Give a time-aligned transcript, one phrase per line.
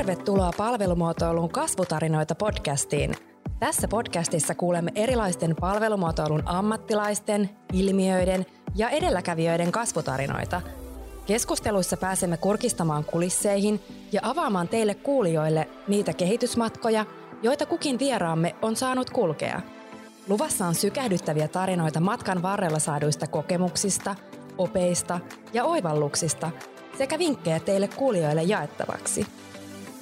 [0.00, 3.14] Tervetuloa palvelumuotoilun kasvutarinoita podcastiin.
[3.58, 10.60] Tässä podcastissa kuulemme erilaisten palvelumuotoilun ammattilaisten, ilmiöiden ja edelläkävijöiden kasvutarinoita.
[11.26, 13.80] Keskusteluissa pääsemme kurkistamaan kulisseihin
[14.12, 17.06] ja avaamaan teille kuulijoille niitä kehitysmatkoja,
[17.42, 19.60] joita kukin vieraamme on saanut kulkea.
[20.28, 24.16] Luvassa on sykähdyttäviä tarinoita matkan varrella saaduista kokemuksista,
[24.58, 25.20] opeista
[25.52, 26.50] ja oivalluksista
[26.98, 29.26] sekä vinkkejä teille kuulijoille jaettavaksi–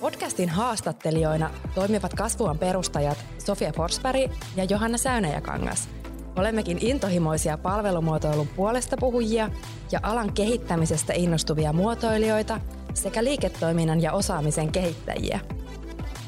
[0.00, 5.88] Podcastin haastattelijoina toimivat kasvuan perustajat Sofia Forsberg ja Johanna Säynäjäkangas.
[6.36, 9.50] Olemmekin intohimoisia palvelumuotoilun puolesta puhujia
[9.92, 12.60] ja alan kehittämisestä innostuvia muotoilijoita
[12.94, 15.40] sekä liiketoiminnan ja osaamisen kehittäjiä.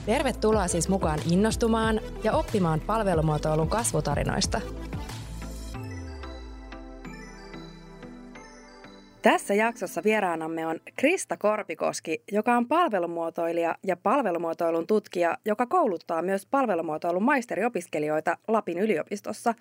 [0.07, 4.61] Tervetuloa siis mukaan innostumaan ja oppimaan palvelumuotoilun kasvutarinoista–
[9.23, 16.47] Tässä jaksossa vieraanamme on Krista Korpikoski, joka on palvelumuotoilija ja palvelumuotoilun tutkija, joka kouluttaa myös
[16.47, 19.55] palvelumuotoilun maisteriopiskelijoita Lapin yliopistossa.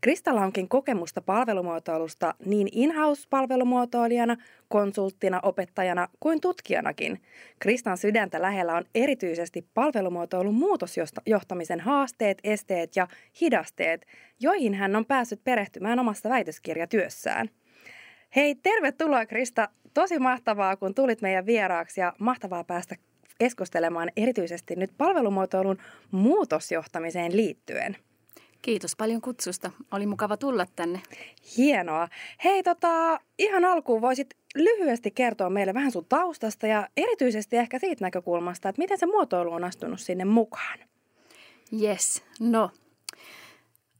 [0.00, 4.36] Kristalla onkin kokemusta palvelumuotoilusta niin in-house-palvelumuotoilijana,
[4.68, 7.20] konsulttina, opettajana kuin tutkijanakin.
[7.58, 13.08] Kristan sydäntä lähellä on erityisesti palvelumuotoilun muutosjohtamisen haasteet, esteet ja
[13.40, 14.06] hidasteet,
[14.40, 17.50] joihin hän on päässyt perehtymään omassa väitöskirjatyössään.
[18.36, 19.68] Hei, tervetuloa Krista.
[19.94, 22.96] Tosi mahtavaa, kun tulit meidän vieraaksi ja mahtavaa päästä
[23.38, 25.78] keskustelemaan erityisesti nyt palvelumuotoilun
[26.10, 27.96] muutosjohtamiseen liittyen.
[28.62, 29.70] Kiitos paljon kutsusta.
[29.90, 31.00] Oli mukava tulla tänne.
[31.56, 32.08] Hienoa.
[32.44, 38.04] Hei, tota, ihan alkuun voisit lyhyesti kertoa meille vähän sun taustasta ja erityisesti ehkä siitä
[38.04, 40.78] näkökulmasta, että miten se muotoilu on astunut sinne mukaan.
[41.82, 42.70] Yes, no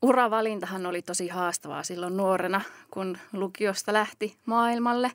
[0.03, 2.61] Uravalintahan oli tosi haastavaa silloin nuorena,
[2.91, 5.11] kun lukiosta lähti maailmalle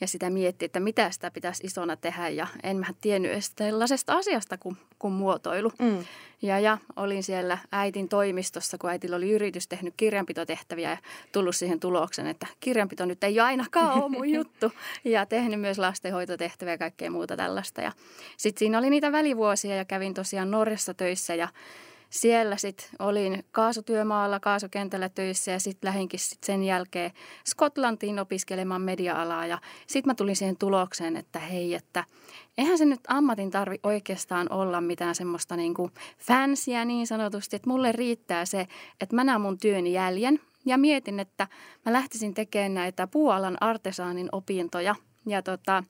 [0.00, 4.14] ja sitä mietti, että mitä sitä pitäisi isona tehdä ja en mä tiennyt edes sellaisesta
[4.14, 5.72] asiasta kuin, kuin muotoilu.
[5.78, 6.04] Mm.
[6.42, 10.98] Ja, ja olin siellä äitin toimistossa, kun äitillä oli yritys tehnyt kirjanpitotehtäviä ja
[11.32, 14.72] tullut siihen tuloksen, että kirjanpito nyt ei ainakaan ole mun juttu.
[15.04, 17.80] Ja tehnyt myös lastenhoitotehtäviä ja kaikkea muuta tällaista.
[17.80, 17.92] Ja
[18.36, 21.48] sitten siinä oli niitä välivuosia ja kävin tosiaan Norjassa töissä ja
[22.10, 27.10] siellä sitten olin kaasutyömaalla, kaasukentällä töissä ja sitten lähinkin sit sen jälkeen
[27.46, 29.46] Skotlantiin opiskelemaan media-alaa.
[29.46, 32.04] Ja sitten mä tulin siihen tulokseen, että hei, että
[32.58, 37.70] eihän se nyt ammatin tarvi oikeastaan olla mitään semmoista niin kuin fansia niin sanotusti, että
[37.70, 38.66] mulle riittää se,
[39.00, 41.48] että mä näen mun työn jäljen ja mietin, että
[41.86, 44.94] mä lähtisin tekemään näitä puualan artesaanin opintoja.
[45.26, 45.84] Ja tota,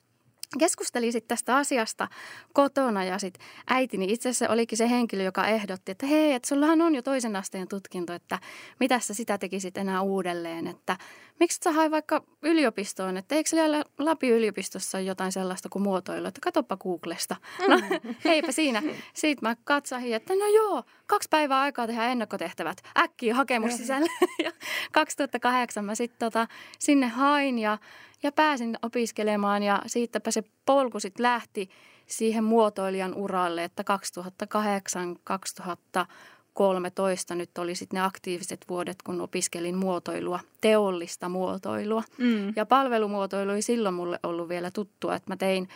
[0.59, 2.09] keskustelin sitten tästä asiasta
[2.53, 6.81] kotona ja sitten äitini itse asiassa olikin se henkilö, joka ehdotti, että hei, että sullahan
[6.81, 8.39] on jo toisen asteen tutkinto, että
[8.81, 10.97] mitä sä sitä tekisit enää uudelleen, että
[11.41, 16.27] miksi sä hae vaikka yliopistoon, että eikö siellä Lapin yliopistossa ole jotain sellaista kuin muotoilu,
[16.27, 17.37] että katoppa Googlesta.
[17.69, 18.15] No mm.
[18.25, 18.83] heipä siinä.
[19.15, 24.11] Sitten mä katsahin, että no joo, kaksi päivää aikaa tehdä ennakkotehtävät, äkkiä hakemus sisälle.
[24.45, 24.53] ja
[24.93, 26.49] 2008 mä sitten tota,
[26.79, 27.79] sinne hain ja
[28.23, 31.71] ja pääsin opiskelemaan ja siitäpä se polku sitten lähti
[32.07, 33.85] siihen muotoilijan uralle, että
[37.33, 42.03] 2008-2013 nyt oli sitten ne aktiiviset vuodet, kun opiskelin muotoilua, teollista muotoilua.
[42.19, 42.53] Mm.
[42.57, 45.69] Ja palvelumuotoilu ei silloin mulle ollut vielä tuttua, että mä tein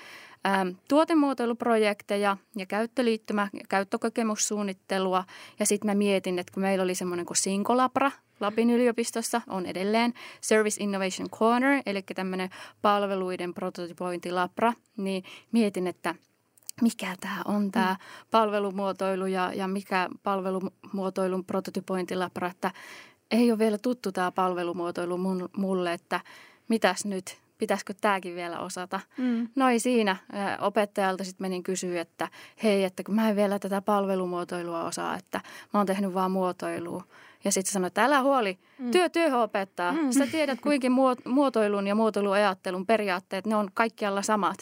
[0.89, 5.25] tuotemuotoiluprojekteja ja käyttöliittymä- ja käyttökokemussuunnittelua.
[5.59, 8.11] Ja sitten mä mietin, että kun meillä oli semmoinen kuin Sinkolabra,
[8.41, 12.51] Lapin yliopistossa on edelleen Service Innovation Corner, eli tämmöinen
[12.83, 16.15] palveluiden prototypointilabra, niin mietin, että
[16.83, 17.97] mikä tämä on tämä
[18.31, 22.71] palvelumuotoilu ja, ja mikä palvelumuotoilun prototypointilabra, että
[23.31, 25.19] ei ole vielä tuttu tämä palvelumuotoilu
[25.57, 26.21] mulle, että
[26.69, 29.01] mitäs nyt, pitäisikö tämäkin vielä osata.
[29.17, 29.49] Mm.
[29.57, 30.17] No ei siinä.
[30.61, 32.29] Opettajalta sitten menin kysyä, että
[32.63, 35.41] hei, että kun mä en vielä tätä palvelumuotoilua osaa, että
[35.75, 37.05] mä oon tehnyt vaan muotoilua.
[37.45, 38.91] Ja sitten sanoi, että älä huoli, mm.
[38.91, 39.93] työ työhön opettaa.
[39.93, 40.13] Mm.
[40.13, 40.93] Sä tiedät kuinkin
[41.25, 44.59] muotoilun ja muotoiluajattelun periaatteet, ne on kaikkialla samat.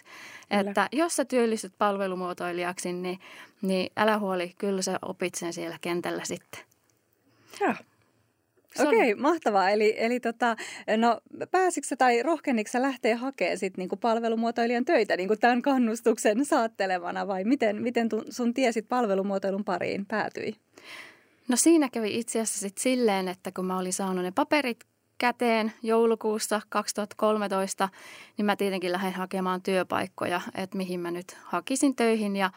[0.49, 0.70] Kyllä.
[0.70, 3.19] Että jos sä työllistyt palvelumuotoilijaksi, niin,
[3.62, 6.61] niin älä huoli, kyllä sä opit sen siellä kentällä sitten.
[7.61, 7.75] Joo.
[8.78, 9.70] Okei, okay, mahtavaa.
[9.70, 10.56] Eli, eli tota,
[10.96, 11.20] no,
[11.50, 17.82] pääsitkö tai rohkenitko lähteä hakemaan sit niinku palvelumuotoilijan töitä niinku tämän kannustuksen saattelemana vai miten,
[17.82, 20.55] miten sun tiesit palvelumuotoilun pariin päätyi?
[21.49, 24.84] No siinä kävi itse asiassa sit silleen, että kun mä olin saanut ne paperit
[25.19, 27.88] käteen joulukuussa 2013,
[28.37, 32.50] niin mä tietenkin lähdin hakemaan työpaikkoja, että mihin mä nyt hakisin töihin ja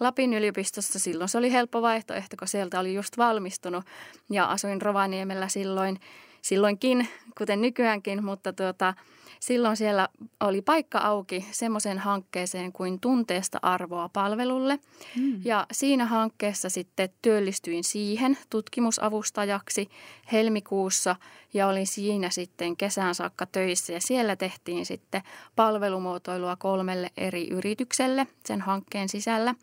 [0.00, 3.84] Lapin yliopistossa silloin se oli helppo vaihtoehto, kun sieltä oli just valmistunut
[4.30, 6.00] ja asuin Rovaniemellä silloin.
[6.42, 7.08] Silloinkin,
[7.38, 8.94] kuten nykyäänkin, mutta tuota,
[9.40, 10.08] silloin siellä
[10.40, 14.78] oli paikka auki semmoiseen hankkeeseen kuin tunteesta arvoa palvelulle.
[15.16, 15.40] Mm.
[15.44, 19.88] Ja siinä hankkeessa sitten työllistyin siihen tutkimusavustajaksi
[20.32, 21.16] helmikuussa
[21.54, 23.92] ja olin siinä sitten kesän saakka töissä.
[23.92, 25.22] Ja siellä tehtiin sitten
[25.56, 29.54] palvelumuotoilua kolmelle eri yritykselle sen hankkeen sisällä.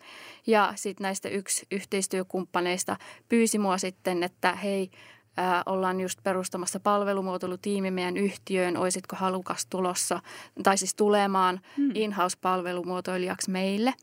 [0.48, 2.98] Ja sitten näistä yksi yhteistyökumppaneista
[3.30, 4.92] pyysi mua sitten, että hei,
[5.38, 10.20] Ää, ollaan just perustamassa palvelumuotoilutiimi meidän yhtiöön, oisitko halukas tulossa,
[10.64, 11.92] tai siis tulemaan hmm.
[11.94, 13.94] in-house-palvelumuotoilijaksi meille.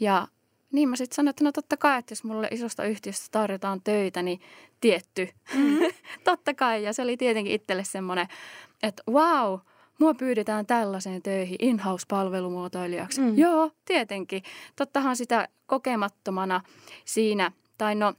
[0.00, 0.28] Ja
[0.72, 4.22] niin mä sitten sanoin, että no totta kai, että jos mulle isosta yhtiöstä tarjotaan töitä,
[4.22, 4.40] niin
[4.80, 5.28] tietty.
[5.54, 5.86] Mm-hmm.
[6.24, 8.28] totta kai, ja se oli tietenkin itselle semmoinen,
[8.82, 9.58] että wow,
[9.98, 13.20] mua pyydetään tällaiseen töihin in-house-palvelumuotoilijaksi.
[13.20, 13.38] Mm.
[13.38, 14.42] Joo, tietenkin.
[14.76, 16.60] Tottahan sitä kokemattomana
[17.04, 18.14] siinä, tai no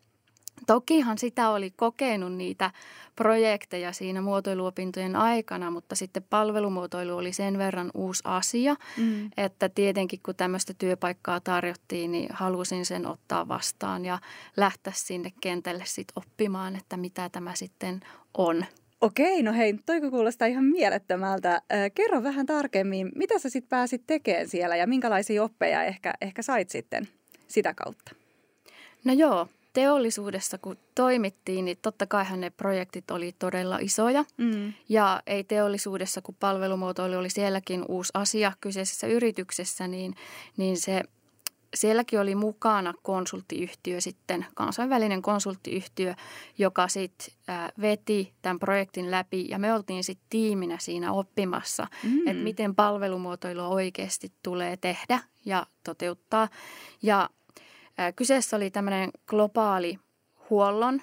[0.67, 2.71] Tokihan sitä oli kokenut niitä
[3.15, 9.29] projekteja siinä muotoiluopintojen aikana, mutta sitten palvelumuotoilu oli sen verran uusi asia, mm.
[9.37, 14.19] että tietenkin kun tämmöistä työpaikkaa tarjottiin, niin halusin sen ottaa vastaan ja
[14.57, 18.01] lähteä sinne kentälle sitten oppimaan, että mitä tämä sitten
[18.37, 18.65] on.
[19.01, 21.61] Okei, no hei, toiko kuulostaa ihan mielettömältä.
[21.95, 26.69] Kerro vähän tarkemmin, mitä sä sitten pääsit tekemään siellä ja minkälaisia oppeja ehkä, ehkä sait
[26.69, 27.07] sitten
[27.47, 28.11] sitä kautta?
[29.03, 34.25] No joo, teollisuudessa kun toimittiin, niin totta kaihan ne projektit oli todella isoja.
[34.37, 34.73] Mm.
[34.89, 40.15] Ja ei teollisuudessa, kun palvelumuotoilu oli sielläkin uusi asia kyseisessä yrityksessä, niin,
[40.57, 41.03] niin se
[41.73, 46.15] sielläkin oli mukana konsulttiyhtiö sitten, kansainvälinen konsulttiyhtiö,
[46.57, 47.27] joka sitten
[47.81, 52.27] veti tämän projektin läpi ja me oltiin sitten tiiminä siinä oppimassa, mm.
[52.27, 56.49] että miten palvelumuotoilu oikeasti tulee tehdä ja toteuttaa.
[57.01, 57.29] Ja
[58.15, 59.99] Kyseessä oli tämmöinen globaali
[60.49, 61.01] huollon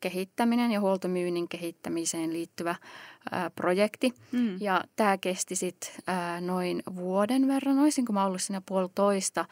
[0.00, 2.74] kehittäminen ja huoltomyynnin kehittämiseen liittyvä
[3.54, 4.12] projekti.
[4.32, 4.56] Mm.
[4.60, 5.90] Ja tämä kesti sitten
[6.40, 9.44] noin vuoden verran, olisinko mä ollut siinä puolitoista.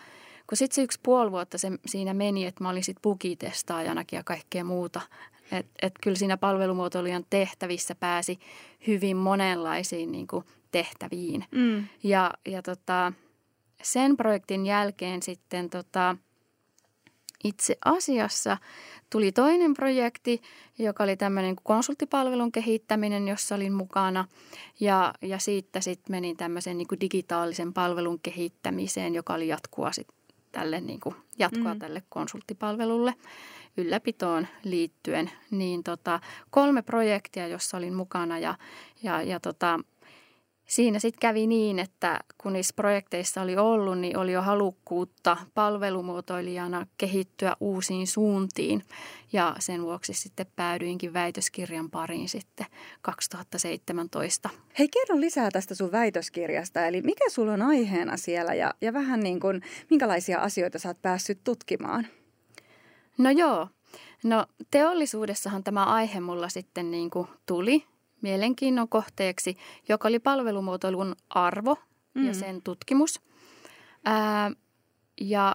[0.46, 4.25] Kun sitten se yksi puoli vuotta se, siinä meni, että mä olin sitten bugitestaajanakin ja
[4.25, 5.00] kaikkea muuta.
[5.52, 8.38] Että et kyllä siinä palvelumuotoilijan tehtävissä pääsi
[8.86, 11.44] hyvin monenlaisiin niin kuin tehtäviin.
[11.50, 11.84] Mm.
[12.02, 13.12] Ja, ja tota,
[13.82, 16.16] sen projektin jälkeen sitten tota,–
[17.44, 18.56] itse asiassa
[19.10, 20.42] tuli toinen projekti,
[20.78, 24.24] joka oli tämmöinen konsulttipalvelun kehittäminen, jossa olin mukana.
[24.80, 30.08] Ja, ja siitä sitten menin tämmöisen niin digitaalisen palvelun kehittämiseen, joka oli jatkua sit
[30.52, 31.78] tälle, niin kuin, jatkoa mm.
[31.80, 33.14] tälle konsulttipalvelulle
[33.76, 35.30] ylläpitoon liittyen.
[35.50, 38.54] Niin tota, kolme projektia, jossa olin mukana ja,
[39.02, 39.80] ja, ja tota,
[40.72, 46.86] siinä sitten kävi niin, että kun niissä projekteissa oli ollut, niin oli jo halukkuutta palvelumuotoilijana
[46.98, 48.82] kehittyä uusiin suuntiin.
[49.32, 52.66] Ja sen vuoksi sitten päädyinkin väitöskirjan pariin sitten
[53.02, 54.50] 2017.
[54.78, 56.86] Hei, kerro lisää tästä sun väitöskirjasta.
[56.86, 61.02] Eli mikä sulla on aiheena siellä ja, ja vähän niin kuin, minkälaisia asioita sä oot
[61.02, 62.06] päässyt tutkimaan?
[63.18, 63.68] No joo.
[64.25, 67.91] No teollisuudessahan tämä aihe mulla sitten niin kuin tuli
[68.22, 69.56] mielenkiinnon kohteeksi,
[69.88, 71.76] joka oli palvelumuotoilun arvo
[72.14, 72.26] mm.
[72.26, 73.20] ja sen tutkimus.
[74.04, 74.50] Ää,
[75.20, 75.54] ja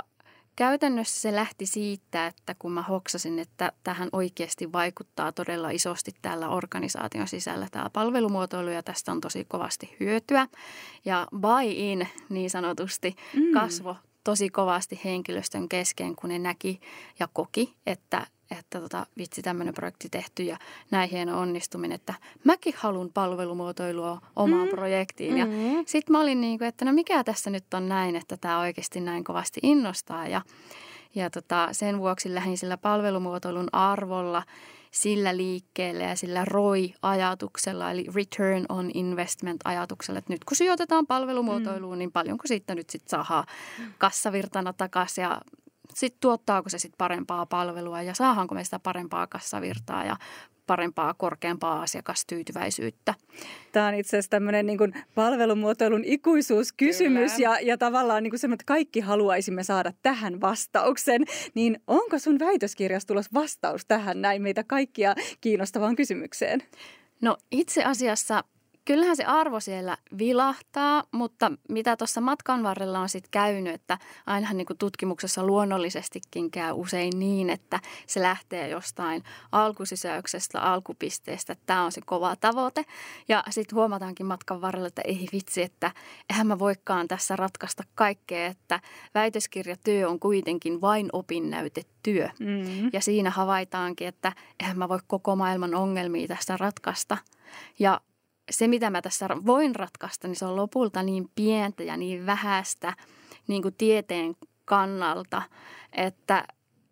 [0.56, 6.50] käytännössä se lähti siitä, että kun mä hoksasin, että tähän oikeasti vaikuttaa todella isosti täällä
[6.50, 10.48] organisaation sisällä tämä palvelumuotoilu ja tästä on tosi kovasti hyötyä.
[11.06, 13.52] Ja buy-in niin sanotusti mm.
[13.54, 13.96] kasvo
[14.28, 16.82] tosi kovasti henkilöstön kesken, kun ne näki
[17.20, 20.58] ja koki, että että tota, vitsi tämmöinen projekti tehty ja
[20.92, 24.70] näin hieno onnistuminen, että mäkin haluan palvelumuotoilua omaan mm.
[24.70, 25.38] projektiin.
[25.38, 25.84] Ja mm-hmm.
[25.86, 29.00] sitten mä olin niin kuin, että no mikä tässä nyt on näin, että tämä oikeasti
[29.00, 30.42] näin kovasti innostaa ja,
[31.16, 34.44] ja tota, sen vuoksi lähdin sillä palvelumuotoilun arvolla
[34.92, 42.00] sillä liikkeelle ja sillä ROI-ajatuksella, eli Return on Investment-ajatuksella, että nyt kun sijoitetaan palvelumuotoiluun, mm.
[42.00, 43.46] niin paljonko siitä nyt sitten saadaan
[43.98, 45.42] kassavirtana takaisin ja
[45.94, 50.18] sitten tuottaako se sitten parempaa palvelua ja saahanko me sitä parempaa kassavirtaa ja
[50.68, 53.14] parempaa, korkeampaa asiakastyytyväisyyttä.
[53.72, 58.56] Tämä on itse asiassa tämmöinen niin kuin palvelumuotoilun ikuisuuskysymys ja, ja tavallaan niin kuin semmoinen,
[58.56, 61.22] että kaikki haluaisimme saada tähän vastauksen.
[61.54, 66.64] Niin onko sun väitöskirjassa tulos vastaus tähän näin meitä kaikkia kiinnostavaan kysymykseen?
[67.22, 68.44] No itse asiassa
[68.88, 74.58] kyllähän se arvo siellä vilahtaa, mutta mitä tuossa matkan varrella on sitten käynyt, että ainahan
[74.58, 81.84] niin kuin tutkimuksessa luonnollisestikin käy usein niin, että se lähtee jostain alkusysäyksestä, alkupisteestä, että tämä
[81.84, 82.86] on se kova tavoite.
[83.28, 85.92] Ja sitten huomataankin matkan varrella, että ei vitsi, että
[86.30, 88.80] eihän mä voikaan tässä ratkaista kaikkea, että
[89.16, 92.30] väitöskirjatyö on kuitenkin vain opinnäytetyö.
[92.40, 92.90] Mm-hmm.
[92.94, 97.18] Ja siinä havaitaankin, että eihän mä voi koko maailman ongelmia tässä ratkaista.
[97.80, 98.02] Ja
[98.52, 102.94] se, mitä mä tässä voin ratkaista, niin se on lopulta niin pientä ja niin vähäistä
[103.48, 104.36] niin kuin tieteen
[104.66, 105.42] kannalta,
[105.94, 106.48] että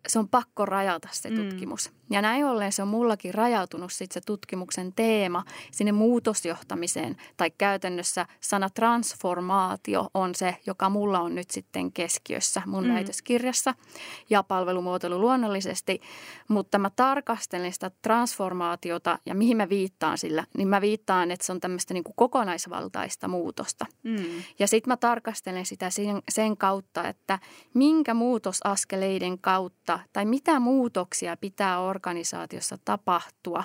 [0.08, 1.36] se on pakko rajata se mm.
[1.36, 1.90] tutkimus.
[1.90, 1.96] Mm.
[2.10, 7.16] Ja näin ollen se on mullakin rajautunut sit se tutkimuksen teema sinne muutosjohtamiseen.
[7.36, 12.94] Tai käytännössä sana transformaatio on se, joka mulla on nyt sitten keskiössä mun mm.
[12.94, 13.74] väitöskirjassa.
[14.30, 16.00] Ja palvelumuotoilu luonnollisesti.
[16.48, 20.44] Mutta mä tarkastelen sitä transformaatiota ja mihin mä viittaan sillä.
[20.56, 23.86] Niin mä viittaan, että se on tämmöistä niin kuin kokonaisvaltaista muutosta.
[24.02, 24.24] Mm.
[24.58, 27.38] Ja sitten mä tarkastelen sitä sen, sen kautta, että
[27.74, 33.64] minkä muutosaskeleiden kautta tai mitä muutoksia pitää olla organisaatiossa tapahtua,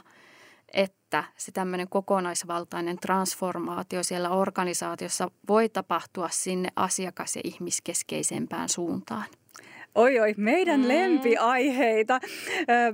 [0.73, 9.25] että se tämmöinen kokonaisvaltainen transformaatio siellä organisaatiossa voi tapahtua sinne asiakas- ja ihmiskeskeisempään suuntaan.
[9.95, 10.87] Oi oi, meidän mm.
[10.87, 12.19] lempiaiheita.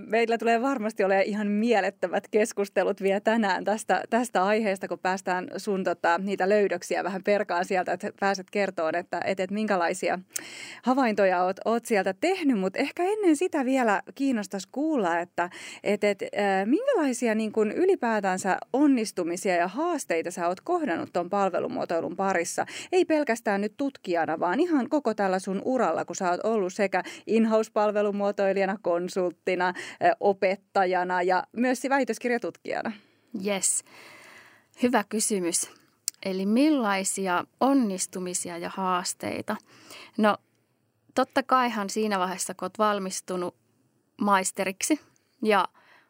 [0.06, 5.84] Meillä tulee varmasti olemaan ihan mielettömät keskustelut vielä tänään tästä, tästä aiheesta, kun päästään sun
[5.84, 10.20] tota, niitä löydöksiä vähän perkaan sieltä, että pääset kertoon, että, että, että minkälaisia
[10.84, 12.60] havaintoja oot, oot sieltä tehnyt.
[12.60, 15.50] Mutta ehkä ennen sitä vielä kiinnostaisi kuulla, että,
[15.84, 16.26] että, että
[16.66, 22.66] minkälaisia niin kuin ylipäätänsä onnistumisia ja haasteita sä oot kohdannut tuon palvelumuotoilun parissa.
[22.92, 26.87] Ei pelkästään nyt tutkijana, vaan ihan koko tällä sun uralla, kun sä oot ollut se
[26.88, 29.74] sekä in-house-palvelumuotoilijana, konsulttina,
[30.20, 32.92] opettajana ja myös väitöskirjatutkijana?
[33.46, 33.84] Yes.
[34.84, 35.72] Hyvä kysymys.
[36.26, 39.56] Eli millaisia onnistumisia ja haasteita?
[40.18, 40.38] No
[41.16, 43.56] totta kaihan siinä vaiheessa, kun olet valmistunut
[44.22, 45.00] maisteriksi
[45.42, 45.68] ja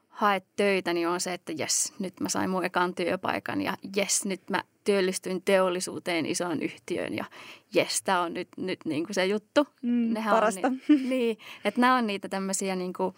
[0.09, 4.25] haet töitä, niin on se, että jes, nyt mä sain mun ekan työpaikan ja jes,
[4.25, 7.25] nyt mä työllistyin teollisuuteen isoon yhtiöön ja
[7.73, 9.67] jes, tämä on nyt, nyt niin kuin se juttu.
[9.81, 10.67] Mm, Nehän parasta.
[10.67, 13.15] On, niin, niin, että nämä on niitä tämmöisiä niin kuin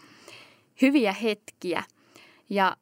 [0.82, 1.84] hyviä hetkiä.
[2.50, 2.78] Ja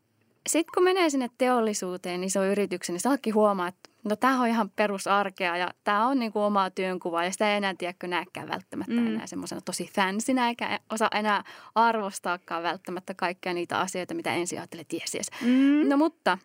[0.47, 4.41] sitten kun menee sinne teollisuuteen, niin se on yrityksen, niin saakin huomaa, että no tämä
[4.41, 8.07] on ihan perusarkea ja tämä on niin kuin omaa työnkuvaa ja sitä ei enää tiedäkö
[8.07, 9.07] näkään välttämättä mm.
[9.07, 11.43] enää semmoisena tosi fansinä eikä osaa enää
[11.75, 15.27] arvostaakaan välttämättä kaikkia niitä asioita, mitä ensin ajattelee, tiesies.
[15.41, 15.89] Mm.
[15.89, 16.37] No mutta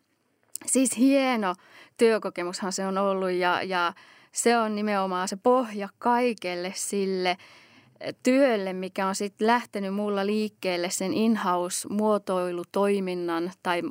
[0.66, 1.54] siis hieno
[1.96, 3.92] työkokemushan se on ollut ja, ja
[4.32, 7.36] se on nimenomaan se pohja kaikelle sille
[8.22, 13.82] työlle, mikä on sitten lähtenyt mulla liikkeelle sen in-house-muotoilutoiminnan tai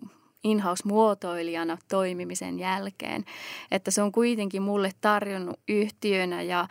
[0.44, 3.26] in-house-muotoilijana toimimisen jälkeen.
[3.72, 6.68] Että se on kuitenkin mulle tarjonnut yhtiönä ja,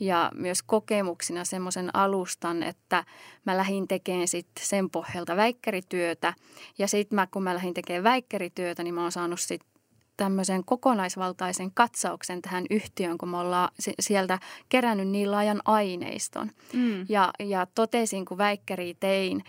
[0.00, 3.04] ja myös kokemuksina semmoisen alustan, että
[3.44, 6.34] mä lähdin tekemään sit sen pohjalta väikkärityötä.
[6.78, 9.74] Ja sitten mä, kun mä lähdin tekemään väikkärityötä, niin mä oon saanut sitten
[10.16, 13.68] tämmöisen kokonaisvaltaisen katsauksen tähän yhtiöön, kun me ollaan
[14.00, 16.50] sieltä kerännyt niin laajan aineiston.
[16.72, 17.06] Mm.
[17.08, 19.44] Ja, ja totesin, kun väikkäri tein,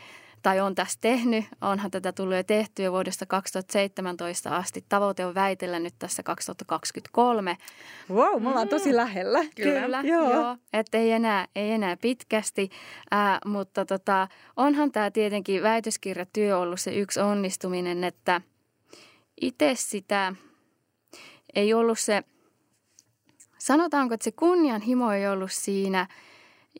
[0.45, 4.85] tai on tässä tehnyt, onhan tätä tullut jo tehty jo vuodesta 2017 asti.
[4.89, 7.57] Tavoite on väitellä nyt tässä 2023.
[8.09, 8.69] Wow, me ollaan mm.
[8.69, 9.39] tosi lähellä.
[9.55, 10.33] Kyllä, Kyllä joo.
[10.33, 10.57] joo.
[10.73, 12.69] Että ei enää, ei enää pitkästi,
[13.13, 18.41] äh, mutta tota, onhan tämä tietenkin väitöskirjatyö ollut se yksi onnistuminen, että
[19.41, 20.35] itse sitä
[21.55, 22.23] ei ollut se,
[23.57, 26.07] sanotaanko, että se kunnianhimo ei ollut siinä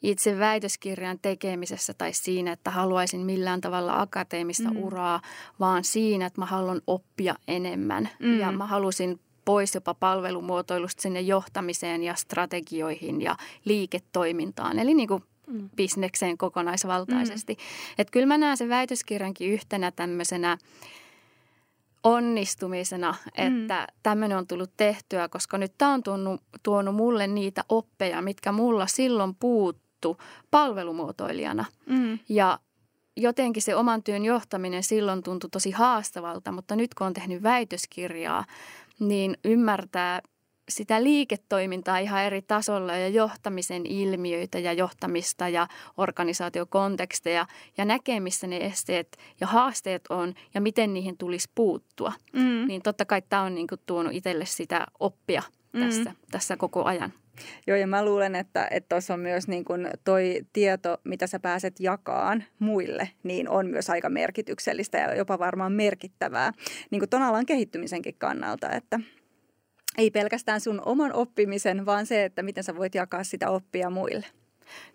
[0.02, 4.78] itse väitöskirjan tekemisessä tai siinä, että haluaisin millään tavalla akateemista mm.
[4.78, 5.22] uraa,
[5.60, 8.10] vaan siinä, että mä haluan oppia enemmän.
[8.20, 8.40] Mm.
[8.40, 13.36] Ja mä halusin pois jopa palvelumuotoilusta sinne johtamiseen ja strategioihin ja
[13.66, 14.80] liiketoimintaan.
[14.80, 15.70] Eli niin kuin mm.
[15.76, 17.54] bisnekseen kokonaisvaltaisesti.
[17.54, 17.60] Mm.
[17.98, 20.58] Että kyllä mä näen sen väitöskirjankin yhtenä tämmöisenä–
[22.06, 23.46] onnistumisena, mm.
[23.48, 23.98] että mm.
[24.04, 28.88] tämmöinen on tullut tehtyä, koska nyt tämä on tuonut, tuonut mulle niitä oppeja, mitkä mulla
[28.88, 29.36] silloin
[30.06, 31.66] puuttu palvelumuotoilijana.
[31.86, 32.20] Mm.
[32.30, 32.60] Ja
[33.18, 38.46] jotenkin se oman työn johtaminen silloin tuntui tosi haastavalta, mutta nyt kun on tehnyt väitöskirjaa,
[39.00, 40.22] niin ymmärtää
[40.70, 47.48] sitä liiketoimintaa ihan eri tasolla ja johtamisen ilmiöitä ja johtamista ja organisaatiokonteksteja
[47.78, 52.14] ja näkee, missä ne esteet ja haasteet on ja miten niihin tulisi puuttua.
[52.34, 52.68] Mm.
[52.68, 55.44] Niin totta kai tämä on niin kuin tuonut itselle sitä oppia
[55.74, 55.80] mm.
[55.80, 57.14] tässä, tässä koko ajan.
[57.68, 61.80] Joo, ja mä luulen, että tuossa on myös niin kun toi tieto, mitä sä pääset
[61.80, 66.52] jakaan muille, niin on myös aika merkityksellistä ja jopa varmaan merkittävää
[66.92, 69.00] niin kuin ton alan kehittymisenkin kannalta, että–
[69.98, 74.26] ei pelkästään sun oman oppimisen, vaan se, että miten sä voit jakaa sitä oppia muille.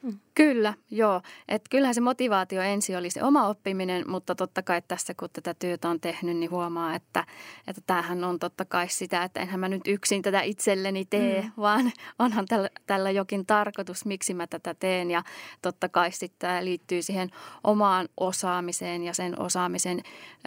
[0.03, 0.19] Mm.
[0.35, 1.21] Kyllä, joo.
[1.49, 5.55] Et kyllähän se motivaatio ensin oli se oma oppiminen, mutta totta kai tässä kun tätä
[5.55, 7.27] työtä on tehnyt, niin huomaa, että,
[7.67, 11.53] että tämähän on totta kai sitä, että enhän mä nyt yksin tätä itselleni tee, mm.
[11.57, 15.11] vaan onhan tällä, tällä jokin tarkoitus, miksi mä tätä teen.
[15.11, 15.23] Ja
[15.63, 17.31] totta kai sitten tämä liittyy siihen
[17.65, 20.03] omaan osaamiseen ja sen osaamisen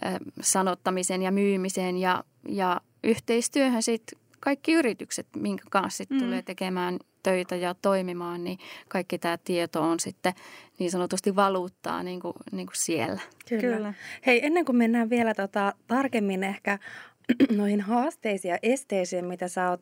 [0.05, 6.19] äh, sanottamisen ja myymiseen ja, ja yhteistyöhön sitten kaikki yritykset, minkä kanssa sit mm.
[6.19, 8.57] tulee tekemään töitä ja toimimaan, niin
[8.87, 10.33] kaikki tämä tieto on sitten
[10.79, 13.21] niin sanotusti valuuttaa niin kuin, niin kuin siellä.
[13.49, 13.61] Kyllä.
[13.61, 13.93] Kyllä.
[14.25, 16.79] Hei, ennen kuin mennään vielä tota, tarkemmin ehkä
[17.57, 19.81] noihin haasteisiin ja esteisiin, mitä sä oot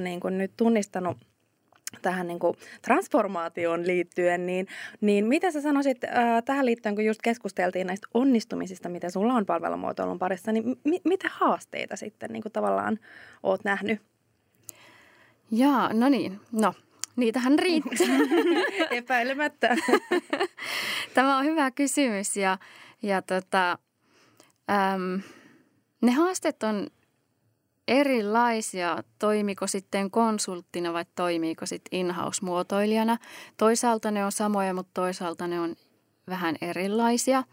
[0.00, 1.16] niin kuin nyt tunnistanut
[2.02, 4.66] tähän niin kuin transformaatioon liittyen, niin,
[5.00, 9.46] niin mitä sä sanoisit äh, tähän liittyen, kun just keskusteltiin näistä onnistumisista, mitä sulla on
[9.46, 12.98] palvelumuotoilun parissa, niin mi- mitä haasteita sitten niin kuin tavallaan
[13.42, 14.00] oot nähnyt?
[15.50, 16.40] Jaa, no niin.
[16.52, 16.74] No,
[17.16, 18.06] niitähän riittää.
[18.90, 19.76] Epäilemättä.
[21.14, 22.58] Tämä on hyvä kysymys ja,
[23.02, 23.78] ja tota,
[24.70, 25.20] äm,
[26.00, 26.86] ne haasteet on
[27.88, 33.18] erilaisia, toimiko sitten konsulttina vai toimiiko sitten in-house-muotoilijana.
[33.56, 35.76] Toisaalta ne on samoja, mutta toisaalta ne on
[36.28, 37.44] vähän erilaisia.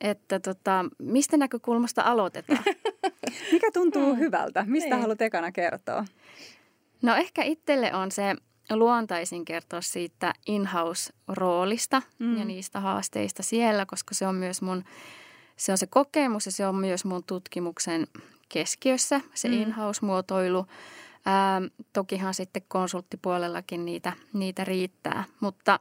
[0.00, 2.64] Että tota, mistä näkökulmasta aloitetaan?
[3.52, 4.18] Mikä tuntuu hmm.
[4.18, 4.64] hyvältä?
[4.66, 5.00] Mistä niin.
[5.00, 6.04] haluat ekana kertoa?
[7.02, 8.36] No ehkä itselle on se
[8.70, 12.38] luontaisin kertoa siitä in-house-roolista mm.
[12.38, 14.84] ja niistä haasteista siellä, koska se on myös mun,
[15.56, 18.06] se on se kokemus ja se on myös mun tutkimuksen
[18.48, 19.54] keskiössä, se mm.
[19.54, 20.66] in-house-muotoilu.
[21.26, 21.62] Ää,
[21.92, 25.80] tokihan sitten konsulttipuolellakin niitä, niitä riittää, mutta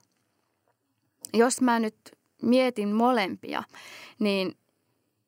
[1.33, 1.95] jos mä nyt
[2.41, 3.63] mietin molempia,
[4.19, 4.57] niin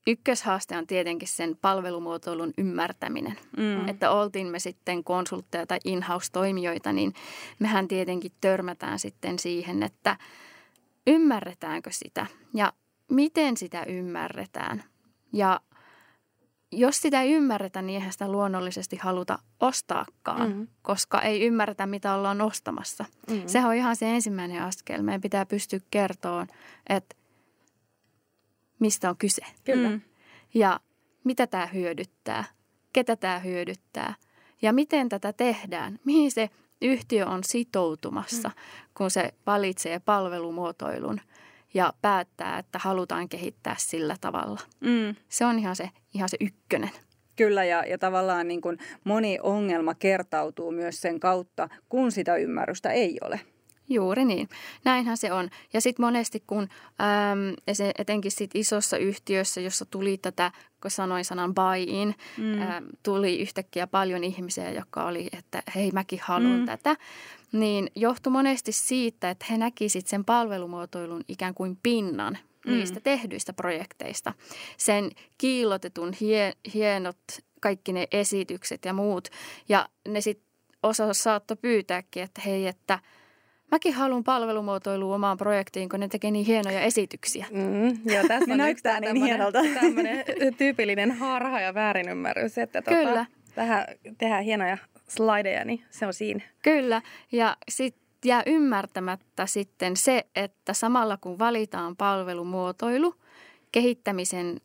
[0.07, 3.37] ykköshaaste on tietenkin sen palvelumuotoilun ymmärtäminen.
[3.57, 3.87] Mm.
[3.89, 7.13] Että oltiin me sitten konsultteja tai in-house-toimijoita, niin
[7.59, 10.17] mehän tietenkin törmätään sitten siihen, että
[11.07, 12.73] ymmärretäänkö sitä ja
[13.11, 14.83] miten sitä ymmärretään.
[15.33, 15.59] Ja
[16.71, 20.67] jos sitä ei ymmärretä, niin eihän sitä luonnollisesti haluta ostaakaan, mm.
[20.81, 23.05] koska ei ymmärretä, mitä ollaan ostamassa.
[23.29, 23.41] Mm.
[23.45, 25.01] Sehän on ihan se ensimmäinen askel.
[25.01, 26.47] Meidän pitää pystyä kertomaan,
[26.89, 27.15] että
[28.79, 29.41] mistä on kyse.
[29.63, 29.89] Kyllä.
[29.89, 30.01] Mm.
[30.53, 30.79] Ja
[31.23, 32.43] mitä tämä hyödyttää,
[32.93, 34.13] ketä tämä hyödyttää
[34.61, 36.49] ja miten tätä tehdään, mihin se
[36.81, 38.55] yhtiö on sitoutumassa, mm.
[38.97, 41.21] kun se valitsee palvelumuotoilun
[41.73, 44.59] ja päättää, että halutaan kehittää sillä tavalla.
[44.79, 45.15] Mm.
[45.29, 46.89] Se on ihan se, ihan se ykkönen.
[47.35, 52.91] Kyllä, ja, ja tavallaan niin kuin moni ongelma kertautuu myös sen kautta, kun sitä ymmärrystä
[52.91, 53.39] ei ole.
[53.89, 54.49] Juuri niin.
[54.85, 55.49] Näinhän se on.
[55.73, 61.53] Ja sitten monesti kun äm, etenkin sit isossa yhtiössä, jossa tuli tätä, kun sanoin sanan
[61.55, 62.61] buy-in, mm.
[62.61, 66.65] äm, tuli yhtäkkiä paljon ihmisiä, jotka oli, että hei mäkin haluan mm.
[66.65, 66.95] tätä.
[67.51, 72.71] Niin johtui monesti siitä, että he näkisivät sen palvelumuotoilun ikään kuin pinnan mm.
[72.71, 74.33] niistä tehdyistä projekteista.
[74.77, 77.17] Sen kiillotetun hie, hienot
[77.61, 79.27] kaikki ne esitykset ja muut.
[79.69, 80.49] Ja ne sitten
[80.83, 82.99] osa saattoi pyytääkin, että hei, että–
[83.71, 87.45] Mäkin haluan palvelumuotoilua omaan projektiin, kun ne tekee niin hienoja esityksiä.
[87.51, 89.59] Mm, joo, tässä on yksi niin hienolta.
[89.81, 90.25] tämmöinen
[90.57, 93.25] tyypillinen harha ja väärinymmärrys, että tuota, Kyllä.
[93.55, 93.85] Tähän
[94.17, 94.77] tehdään hienoja
[95.07, 96.43] slideja, niin se on siinä.
[96.61, 97.01] Kyllä,
[97.31, 103.15] ja sitten jää ymmärtämättä sitten se, että samalla kun valitaan palvelumuotoilu,
[103.71, 104.61] kehittämisen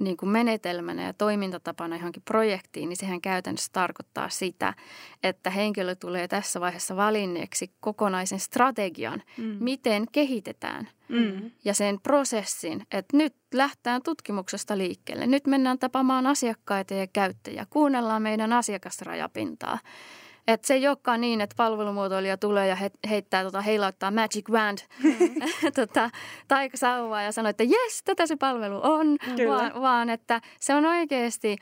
[0.00, 4.74] niin kuin menetelmänä ja toimintatapana johonkin projektiin, niin sehän käytännössä tarkoittaa sitä,
[5.22, 9.56] että henkilö tulee tässä vaiheessa valinneeksi kokonaisen strategian, mm.
[9.60, 11.50] miten kehitetään mm.
[11.64, 15.26] ja sen prosessin, että nyt lähtään tutkimuksesta liikkeelle.
[15.26, 19.78] Nyt mennään tapamaan asiakkaita ja käyttäjiä, kuunnellaan meidän asiakasrajapintaa.
[20.48, 24.78] Et se ei olekaan niin, että palvelumuotoilija tulee ja he, heittää, tota, heilauttaa Magic Wand
[25.02, 25.12] mm.
[25.74, 26.10] tota,
[26.48, 29.16] taikasauvaa ja sanoo, että jes, tätä se palvelu on,
[29.48, 31.56] vaan, vaan että se on oikeasti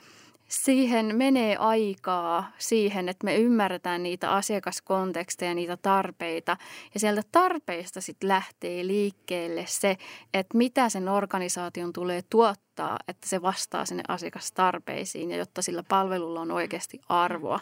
[0.49, 6.57] siihen menee aikaa siihen, että me ymmärretään niitä asiakaskonteksteja, niitä tarpeita.
[6.95, 9.97] Ja sieltä tarpeista sitten lähtee liikkeelle se,
[10.35, 16.41] että mitä sen organisaation tulee tuottaa, että se vastaa sinne asiakastarpeisiin ja jotta sillä palvelulla
[16.41, 17.61] on oikeasti arvoa.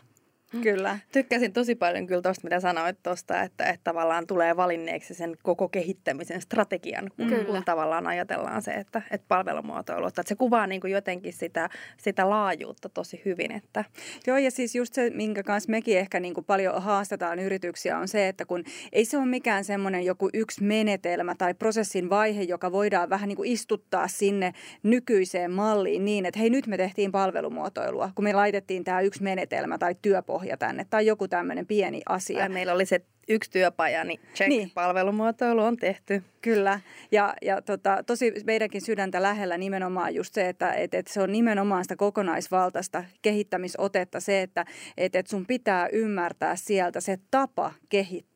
[0.63, 0.99] Kyllä.
[1.13, 5.69] Tykkäsin tosi paljon kyllä tuosta, mitä sanoit tuosta, että, että tavallaan tulee valinneeksi sen koko
[5.69, 7.45] kehittämisen strategian, kun, kyllä.
[7.45, 12.31] kun tavallaan ajatellaan se, että, että palvelumuotoilu, että se kuvaa niin kuin jotenkin sitä, sitä
[12.31, 13.53] laajuutta tosi hyvin.
[13.53, 13.85] Että.
[14.27, 18.09] Joo, ja siis just se, minkä kanssa mekin ehkä niin kuin paljon haastetaan yrityksiä, on
[18.09, 22.73] se, että kun ei se ole mikään semmoinen joku yksi menetelmä tai prosessin vaihe, joka
[22.73, 28.11] voidaan vähän niin kuin istuttaa sinne nykyiseen malliin niin, että hei nyt me tehtiin palvelumuotoilua,
[28.15, 32.39] kun me laitettiin tämä yksi menetelmä tai työpohja tänne tai joku tämmöinen pieni asia.
[32.39, 34.71] Tai meillä oli se yksi työpaja, niin check, niin.
[34.71, 36.23] palvelumuotoilu on tehty.
[36.41, 36.81] Kyllä,
[37.13, 41.33] ja, ja tota, tosi meidänkin sydäntä lähellä nimenomaan just se, että et, et se on
[41.33, 44.65] nimenomaan sitä kokonaisvaltaista kehittämisotetta, se, että
[44.97, 48.32] et, et sun pitää ymmärtää sieltä se tapa kehittää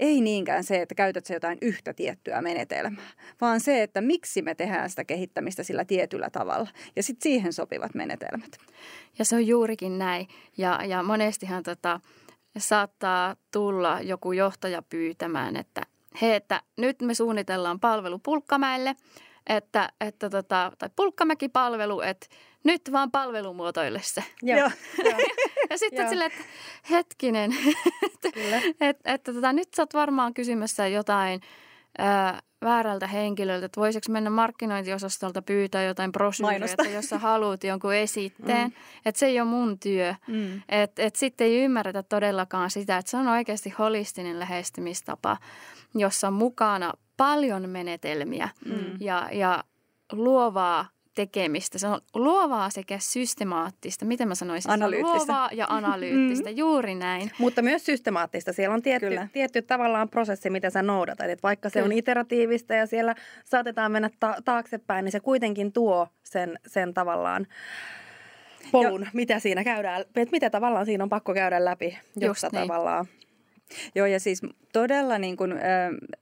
[0.00, 4.54] Ei niinkään se, että käytät se jotain yhtä tiettyä menetelmää, vaan se, että miksi me
[4.54, 8.58] tehdään sitä kehittämistä sillä tietyllä tavalla ja sitten siihen sopivat menetelmät.
[9.18, 10.28] Ja se on juurikin näin.
[10.58, 12.00] Ja, ja monestihan tota,
[12.58, 15.82] saattaa tulla joku johtaja pyytämään, että
[16.22, 18.96] he, että nyt me suunnitellaan palvelu Pulkkamäelle,
[19.48, 22.26] että, että tota, tai Pulkkamäki-palvelu, että
[22.64, 24.24] nyt vaan palvelumuotoille se.
[24.42, 24.70] Joo.
[25.70, 26.44] ja sitten silleen, että
[26.90, 27.52] hetkinen,
[28.06, 28.28] että,
[28.88, 31.40] että, että tota, nyt sä oot varmaan kysymässä jotain
[31.98, 38.68] ää, väärältä henkilöltä, että voisiko mennä markkinointiosastolta pyytää jotain brosyyriä, jos sä haluat jonkun esitteen.
[38.68, 38.72] Mm.
[39.06, 40.14] Että se ei ole mun työ.
[40.26, 40.62] Mm.
[40.68, 45.36] Että et sitten ei ymmärretä todellakaan sitä, että se on oikeasti holistinen lähestymistapa,
[45.94, 48.96] jossa on mukana paljon menetelmiä mm.
[49.00, 49.64] ja, ja
[50.12, 50.86] luovaa
[51.18, 51.78] tekemistä.
[51.78, 54.70] Se on luovaa sekä systemaattista, miten mä sanoisin?
[54.70, 55.32] Analyyttistä.
[55.32, 56.56] luovaa ja analyyttistä, mm.
[56.56, 57.30] juuri näin.
[57.38, 58.52] Mutta myös systemaattista.
[58.52, 61.30] Siellä on tietty, tietty tavallaan prosessi, mitä sä noudatat.
[61.30, 61.84] Et vaikka se Kyllä.
[61.84, 67.46] on iteratiivista ja siellä saatetaan mennä ta- taaksepäin, niin se kuitenkin tuo sen, sen tavallaan
[68.72, 72.68] polun, ja, mitä siinä käydään, mitä tavallaan siinä on pakko käydä läpi, jotta niin.
[72.68, 73.06] tavallaan
[73.94, 75.56] Joo, ja siis todella niin kuin, ö,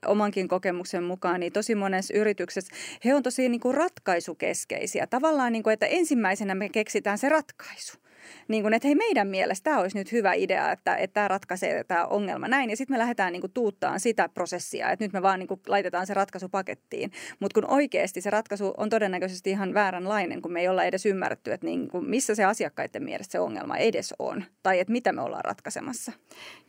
[0.05, 5.07] omankin kokemuksen mukaan, niin tosi monessa yrityksessä he on tosi niin kuin ratkaisukeskeisiä.
[5.07, 7.97] Tavallaan, niin kuin, että ensimmäisenä me keksitään se ratkaisu
[8.47, 11.83] niin kuin, että hei meidän mielestä tämä olisi nyt hyvä idea, että, että tämä ratkaisee
[11.83, 12.69] tämä ongelma näin.
[12.69, 15.59] Ja sitten me lähdetään niin kuin, tuuttaan sitä prosessia, että nyt me vaan niin kuin,
[15.67, 17.11] laitetaan se ratkaisu pakettiin.
[17.39, 21.51] Mutta kun oikeasti se ratkaisu on todennäköisesti ihan vääränlainen, kun me ei olla edes ymmärretty,
[21.51, 24.43] että niin kuin, missä se asiakkaiden mielestä se ongelma edes on.
[24.63, 26.11] Tai että mitä me ollaan ratkaisemassa.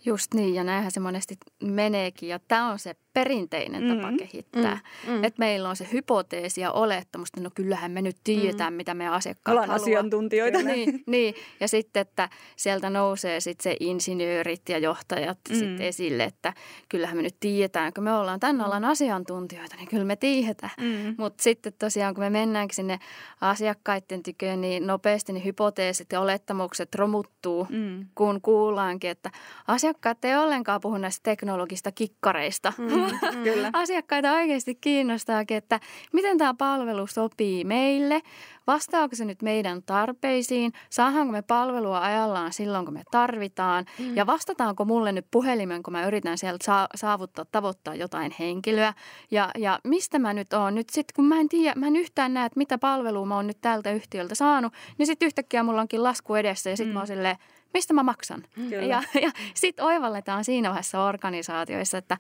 [0.05, 2.29] Just niin, ja näinhän se monesti meneekin.
[2.29, 4.01] Ja tämä on se perinteinen mm-hmm.
[4.01, 4.81] tapa kehittää.
[5.07, 5.25] Mm-hmm.
[5.25, 8.77] Että meillä on se hypoteesi ja olettamus, että no kyllähän me nyt tiedetään, mm-hmm.
[8.77, 9.83] mitä meidän asiakkaat Ollaan haluaa.
[9.83, 10.62] asiantuntijoita.
[10.62, 15.55] Niin, niin, ja sitten, että sieltä nousee sitten se insinöörit ja johtajat mm.
[15.57, 16.53] sitten esille, että
[16.89, 20.73] kyllähän me nyt tiedetään, kun me ollaan tämän alan asiantuntijoita, niin kyllä me tiedetään.
[20.81, 21.15] Mm.
[21.19, 22.99] Mutta sitten tosiaan, kun me mennäänkin sinne
[23.41, 28.07] asiakkaiden tyköön, niin nopeasti ne hypoteesit ja olettamukset romuttuu, mm.
[28.15, 29.31] kun kuullaankin, että
[29.67, 32.73] asiakkaat ei ollenkaan puhu näistä teknologista kikkareista.
[32.79, 33.43] Mm.
[33.43, 33.71] Kyllä.
[33.83, 35.81] Asiakkaita oikeasti kiinnostaakin, että
[36.13, 38.23] miten tämä palvelu sopii meille,
[38.68, 44.16] vastaako se nyt meidän tarpeisiin, saahanko me palvelua ajallaan silloin, kun me tarvitaan mm.
[44.16, 48.94] ja vastataanko mulle nyt puhelimen, kun mä yritän sieltä saavuttaa, tavoittaa jotain henkilöä
[49.31, 52.35] ja, ja mistä mä nyt oon nyt sitten, kun mä en tiedä, mä en yhtään
[52.35, 56.02] näe, että mitä palvelua mä oon nyt tältä yhtiöltä saanut, niin sitten yhtäkkiä mulla onkin
[56.02, 56.94] lasku edessä ja sitten mm.
[56.94, 57.37] mä oon silleen,
[57.74, 58.44] mistä mä maksan?
[58.54, 58.83] Kyllä.
[58.83, 62.18] Ja, ja sitten oivalletaan siinä vaiheessa organisaatioissa, että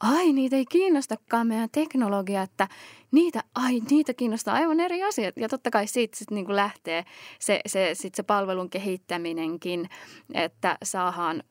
[0.00, 2.68] ai niitä ei kiinnostakaan meidän teknologia, että
[3.12, 5.36] niitä, ai, niitä kiinnostaa aivan eri asiat.
[5.36, 7.04] Ja totta kai siitä sitten niin lähtee
[7.38, 9.88] se, se, sit se palvelun kehittäminenkin,
[10.34, 11.42] että saadaan,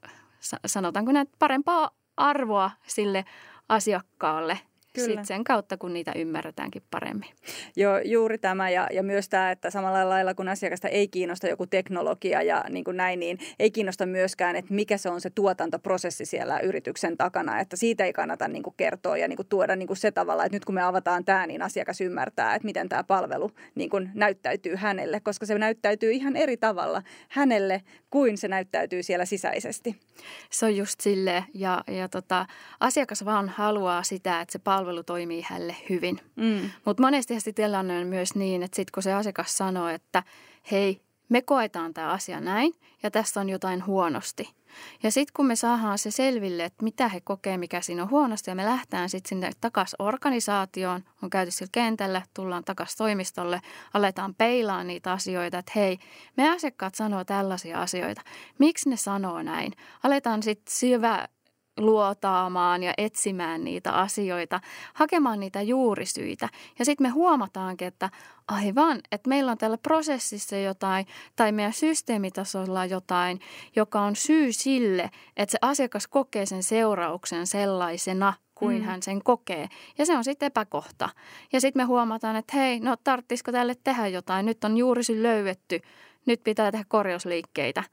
[0.66, 3.26] sanotaanko näin, parempaa arvoa sille
[3.70, 4.60] asiakkaalle–
[4.96, 5.22] Kyllä.
[5.22, 7.30] Sit sen kautta, kun niitä ymmärretäänkin paremmin.
[7.76, 11.68] Joo, juuri tämä ja, ja myös tämä, että samalla lailla kun asiakasta ei kiinnosta joku
[11.68, 16.26] teknologia ja niin kuin näin, niin ei kiinnosta myöskään, että mikä se on se tuotantoprosessi
[16.26, 19.88] siellä yrityksen takana, että siitä ei kannata niin kuin kertoa ja niin kuin tuoda niin
[19.88, 23.04] kuin se tavalla, että nyt kun me avataan tämä, niin asiakas ymmärtää, että miten tämä
[23.04, 29.04] palvelu niin kuin näyttäytyy hänelle, koska se näyttäytyy ihan eri tavalla hänelle kuin se näyttäytyy
[29.04, 29.96] siellä sisäisesti.
[30.50, 32.46] Se on just silleen ja, ja tota,
[32.80, 36.20] asiakas vaan haluaa sitä, että se palvelu palvelu toimii hänelle hyvin.
[36.36, 36.70] Mm.
[36.86, 40.24] Mutta monesti tilanne on myös niin, että sitten kun se asiakas sanoo, että
[40.72, 44.50] hei, me koetaan tämä asia näin ja tässä on jotain huonosti.
[45.04, 48.52] Ja sitten kun me saadaan se selville, että mitä he kokee, mikä siinä on huonosti
[48.52, 53.62] ja me lähtään sitten sinne takaisin organisaatioon, on käyty sillä kentällä, tullaan takaisin toimistolle,
[53.94, 55.98] aletaan peilaa niitä asioita, että hei,
[56.38, 58.22] me asiakkaat sanoo tällaisia asioita.
[58.60, 59.74] Miksi ne sanoo näin?
[60.04, 61.28] Aletaan sitten syvä
[61.78, 64.60] luotaamaan ja etsimään niitä asioita,
[64.94, 66.50] hakemaan niitä juurisyitä.
[66.80, 68.10] Ja sitten me huomataankin, että
[68.48, 73.40] aivan, että meillä on tällä prosessissa jotain tai meidän systeemitasolla jotain,
[73.76, 78.84] joka on syy sille, että se asiakas kokee sen seurauksen sellaisena kuin mm.
[78.84, 79.68] hän sen kokee.
[79.98, 81.10] Ja se on sitten epäkohta.
[81.54, 84.46] Ja sitten me huomataan, että hei, no tarttisiko tälle tehdä jotain?
[84.46, 85.82] Nyt on juurisy löydetty,
[86.26, 87.84] nyt pitää tehdä korjausliikkeitä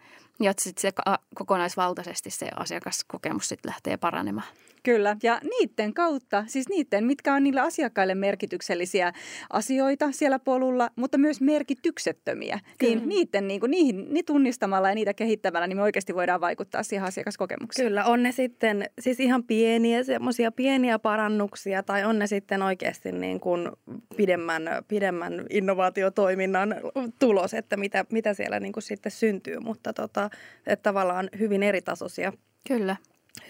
[0.41, 0.91] ja sitten se
[1.35, 4.47] kokonaisvaltaisesti se asiakaskokemus sitten lähtee paranemaan.
[4.83, 9.13] Kyllä, ja niiden kautta, siis niiden, mitkä on niille asiakkaille merkityksellisiä
[9.51, 12.95] asioita siellä polulla, mutta myös merkityksettömiä, niin Kyllä.
[12.95, 16.83] niin niiden niin kuin, niihin, niin tunnistamalla ja niitä kehittämällä, niin me oikeasti voidaan vaikuttaa
[16.83, 17.89] siihen asiakaskokemukseen.
[17.89, 23.13] Kyllä, on ne sitten siis ihan pieniä, semmoisia pieniä parannuksia, tai on ne sitten oikeasti
[23.13, 23.69] niin kuin
[24.17, 26.75] pidemmän, pidemmän innovaatiotoiminnan
[27.19, 30.22] tulos, että mitä, mitä siellä niin kuin sitten syntyy, mutta tota,
[30.67, 32.33] että tavallaan hyvin eritasoisia.
[32.69, 32.97] Kyllä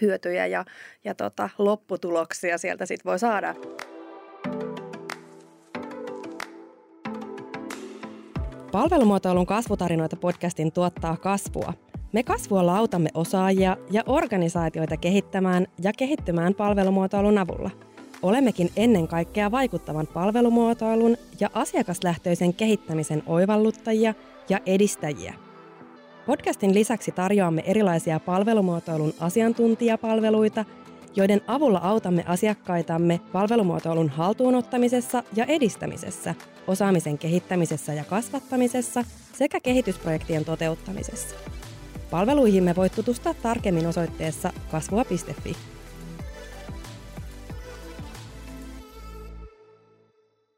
[0.01, 0.65] hyötyjä ja,
[1.03, 3.55] ja tota, lopputuloksia sieltä sitten voi saada.
[8.71, 11.73] Palvelumuotoilun kasvutarinoita podcastin tuottaa kasvua.
[12.13, 17.71] Me kasvualla autamme osaajia ja organisaatioita kehittämään ja kehittymään palvelumuotoilun avulla.
[18.21, 24.13] Olemmekin ennen kaikkea vaikuttavan palvelumuotoilun ja asiakaslähtöisen kehittämisen oivalluttajia
[24.49, 25.33] ja edistäjiä–
[26.25, 30.65] Podcastin lisäksi tarjoamme erilaisia palvelumuotoilun asiantuntijapalveluita,
[31.15, 36.35] joiden avulla autamme asiakkaitamme palvelumuotoilun haltuunottamisessa ja edistämisessä,
[36.67, 41.35] osaamisen kehittämisessä ja kasvattamisessa sekä kehitysprojektien toteuttamisessa.
[42.11, 45.55] Palveluihimme voit tutustua tarkemmin osoitteessa kasvua.fi.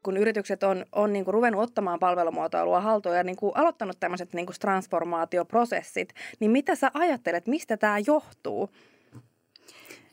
[0.06, 4.32] kun yritykset on, on niin kuin ruvennut ottamaan palvelumuotoilua haltuun ja niin kuin aloittanut tämmöiset
[4.32, 8.70] niin kuin transformaatioprosessit, niin mitä sä ajattelet, mistä tämä johtuu?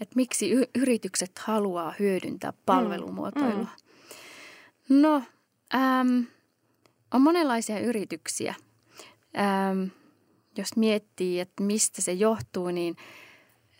[0.01, 3.67] Et miksi y- yritykset haluaa hyödyntää palvelumuotoilua?
[4.89, 4.95] Mm.
[4.95, 5.01] Mm.
[5.01, 5.21] No,
[5.75, 6.25] äm,
[7.11, 8.55] on monenlaisia yrityksiä.
[9.37, 9.89] Äm,
[10.57, 12.95] jos miettii, että mistä se johtuu, niin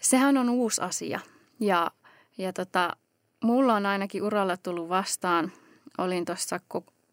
[0.02, 1.19] sehän on uusi asia.
[1.60, 1.91] Ja,
[2.38, 2.97] ja tota,
[3.43, 5.52] mulla on ainakin uralla tullut vastaan–
[5.97, 6.60] olin tuossa,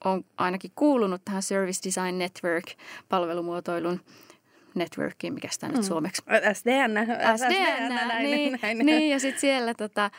[0.05, 4.01] on ainakin kuulunut tähän Service Design Network-palvelumuotoilun
[4.75, 5.83] networkiin, mikä sitä nyt mm.
[5.83, 6.23] suomeksi?
[6.53, 7.07] SDN.
[7.37, 8.79] SDN, näin, niin, näin.
[8.79, 10.11] niin, ja sitten siellä tota,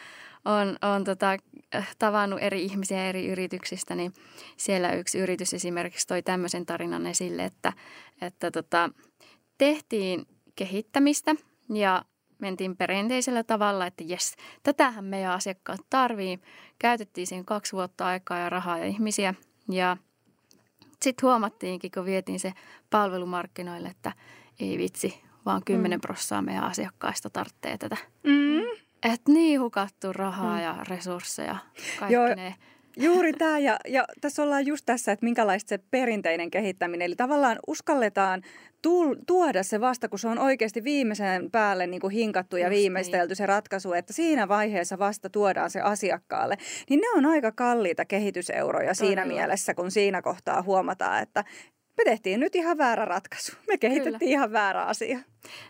[0.46, 1.38] on, on tota,
[1.76, 4.14] äh, tavannut eri ihmisiä eri yrityksistä, niin
[4.58, 7.74] siellä yksi yritys esimerkiksi toi tämmöisen tarinan esille, että,
[8.22, 8.90] että tota,
[9.58, 11.36] tehtiin kehittämistä
[11.74, 12.06] ja
[12.42, 16.40] mentiin perinteisellä tavalla, että jes, tätähän meidän asiakkaat tarvii.
[16.80, 19.34] Käytettiin siihen kaksi vuotta aikaa ja rahaa ja ihmisiä.
[19.70, 19.98] Ja
[21.02, 22.54] sitten huomattiinkin, kun vietiin se
[22.90, 24.12] palvelumarkkinoille, että
[24.60, 26.02] ei vitsi, vaan 10 mm.
[26.02, 27.98] prosenttia meidän asiakkaista tarvitsee tätä.
[28.24, 28.62] Mm.
[29.04, 30.64] Että niin hukattu rahaa mm.
[30.64, 31.58] ja resursseja,
[32.00, 32.28] kaikki Joo.
[32.36, 32.56] ne
[32.98, 37.60] Juuri tämä, ja, ja tässä ollaan just tässä, että minkälaista se perinteinen kehittäminen, eli tavallaan
[37.68, 38.42] uskalletaan
[39.28, 43.32] tuoda se vasta, kun se on oikeasti viimeisen päälle niin kuin hinkattu ja Just viimeistelty
[43.32, 43.36] niin.
[43.36, 46.58] se ratkaisu, että siinä vaiheessa vasta tuodaan se asiakkaalle.
[46.90, 48.94] Niin ne on aika kalliita kehityseuroja Todella.
[48.94, 51.44] siinä mielessä, kun siinä kohtaa huomataan, että
[51.98, 53.52] me tehtiin nyt ihan väärä ratkaisu.
[53.68, 54.32] Me kehitettiin Kyllä.
[54.32, 55.20] ihan väärä asia.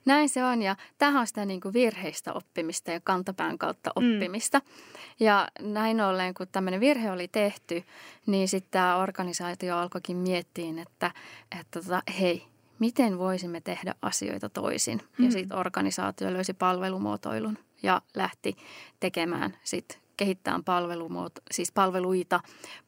[0.05, 4.13] Näin se on ja tähän on sitä niin kuin virheistä oppimista ja kantapään kautta mm.
[4.13, 4.59] oppimista.
[4.59, 4.65] Mm.
[5.19, 7.83] Ja näin ollen, kun tämmöinen virhe oli tehty,
[8.25, 11.11] niin sitten tämä organisaatio alkoikin miettiä, että,
[11.59, 12.43] että tota, hei,
[12.79, 15.01] miten voisimme tehdä asioita toisin.
[15.17, 15.25] Mm.
[15.25, 18.57] Ja sitten organisaatio löysi palvelumuotoilun ja lähti
[18.99, 22.39] tekemään sitten kehittämään palvelumuoto, siis palveluita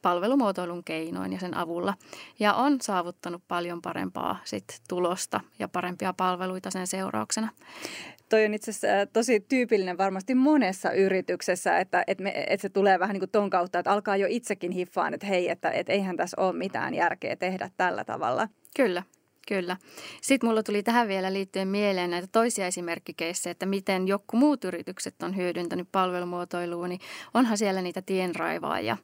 [0.02, 1.94] palvelumuotoilun keinoin ja sen avulla.
[2.38, 7.48] Ja on saavuttanut paljon parempaa sit tulosta ja parempia palveluita sen seurauksena.
[8.28, 12.98] Toi on itse asiassa tosi tyypillinen varmasti monessa yrityksessä, että, että, me, että se tulee
[12.98, 16.16] vähän niin kuin ton kautta, että alkaa jo itsekin hiffaan, että hei, että, että eihän
[16.16, 18.48] tässä ole mitään järkeä tehdä tällä tavalla.
[18.76, 19.02] Kyllä,
[19.48, 19.76] Kyllä.
[20.22, 25.22] Sitten mulla tuli tähän vielä liittyen mieleen näitä toisia esimerkkikeissejä, että miten joku muut yritykset
[25.22, 27.00] on hyödyntänyt palvelumuotoilua, niin
[27.34, 28.96] onhan siellä niitä tienraivaajia,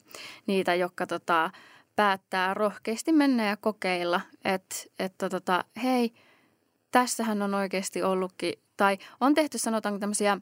[0.47, 1.51] niitä, jotka tota,
[1.95, 6.13] päättää rohkeasti mennä ja kokeilla, että, että tota, hei,
[6.91, 10.37] tässähän on oikeasti ollutkin, tai on tehty sanotaan tämmöisiä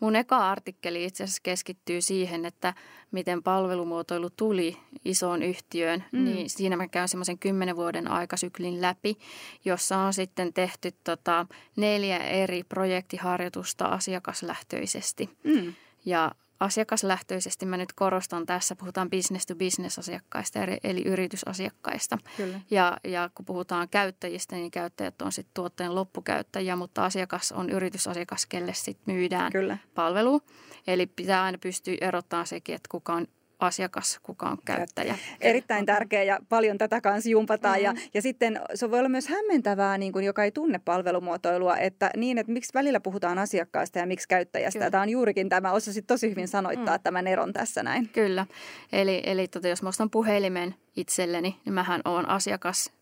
[0.00, 2.74] Mun eka artikkeli itse asiassa keskittyy siihen, että
[3.10, 6.04] miten palvelumuotoilu tuli isoon yhtiöön.
[6.12, 6.24] Mm.
[6.24, 9.18] Niin siinä mä käyn semmoisen kymmenen vuoden aikasyklin läpi,
[9.64, 15.30] jossa on sitten tehty tota neljä eri projektiharjoitusta asiakaslähtöisesti.
[15.44, 15.74] Mm.
[16.04, 22.18] Ja asiakaslähtöisesti mä nyt korostan tässä, puhutaan business to business asiakkaista eli yritysasiakkaista.
[22.36, 22.60] Kyllä.
[22.70, 28.46] Ja, ja kun puhutaan käyttäjistä, niin käyttäjät on sitten tuotteen loppukäyttäjiä, mutta asiakas on yritysasiakas,
[28.46, 29.78] kelle sitten myydään Kyllä.
[29.94, 30.40] palvelu.
[30.86, 33.26] Eli pitää aina pystyä erottamaan sekin, että kuka on
[33.58, 35.18] asiakas, kuka on käyttäjä.
[35.40, 37.78] Erittäin tärkeä ja paljon tätä kanssa jumpataan.
[37.78, 37.98] Mm-hmm.
[37.98, 42.10] Ja, ja sitten se voi olla myös hämmentävää, niin kuin, joka ei tunne palvelumuotoilua, että
[42.16, 44.78] niin, että miksi välillä puhutaan asiakkaasta ja miksi käyttäjästä.
[44.78, 44.90] Kyllä.
[44.90, 47.02] Tämä on juurikin tämä, osasit tosi hyvin sanoittaa mm.
[47.02, 48.08] tämän eron tässä näin.
[48.08, 48.46] Kyllä.
[48.92, 52.92] Eli, eli tota, jos mä ostan puhelimen itselleni, niin mähän olen asiakas,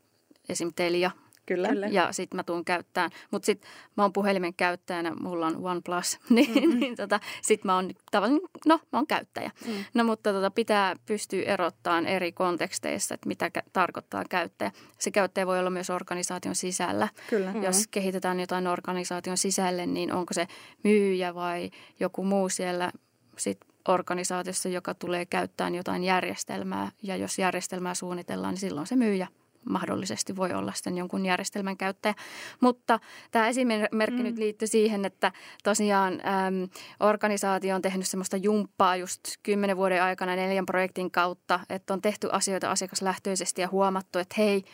[0.49, 0.73] esim.
[0.77, 1.11] Telia
[1.47, 1.69] Kyllä.
[1.69, 1.87] Kyllä.
[1.87, 3.11] Ja sitten mä tuun käyttämään.
[3.31, 6.81] Mutta sitten mä oon puhelimen käyttäjänä, mulla on OnePlus, niin, mm-hmm.
[6.81, 9.51] niin tota, sitten mä oon tavallaan, no mä oon käyttäjä.
[9.67, 9.73] Mm.
[9.95, 14.73] No mutta tota, pitää pystyä erottamaan eri konteksteissa, että mitä kä- tarkoittaa käyttäjä.
[14.99, 17.09] Se käyttäjä voi olla myös organisaation sisällä.
[17.31, 17.53] Kyllä.
[17.55, 17.91] Jos mm-hmm.
[17.91, 20.47] kehitetään jotain organisaation sisälle, niin onko se
[20.85, 22.93] myyjä vai joku muu siellä
[23.39, 26.91] sitten organisaatiossa, joka tulee käyttämään jotain järjestelmää.
[27.03, 29.27] Ja jos järjestelmää suunnitellaan, niin silloin se myyjä
[29.65, 32.15] mahdollisesti voi olla sitten jonkun järjestelmän käyttäjä.
[32.61, 33.01] Mutta
[33.31, 34.23] tämä esimerkki mm.
[34.23, 35.33] nyt liittyy siihen, että
[35.65, 36.69] tosiaan äm,
[37.01, 42.29] organisaatio on tehnyt semmoista jumppaa just kymmenen vuoden aikana neljän projektin kautta, että on tehty
[42.33, 44.65] asioita asiakaslähtöisesti ja huomattu, että hei,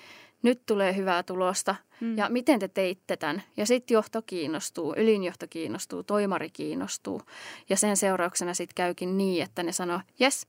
[0.42, 2.18] nyt tulee hyvää tulosta mm.
[2.18, 3.42] ja miten te teitte tämän.
[3.56, 7.22] Ja sitten johto kiinnostuu, ylinjohto kiinnostuu, toimari kiinnostuu
[7.68, 10.46] ja sen seurauksena sitten käykin niin, että ne sanoo, jes,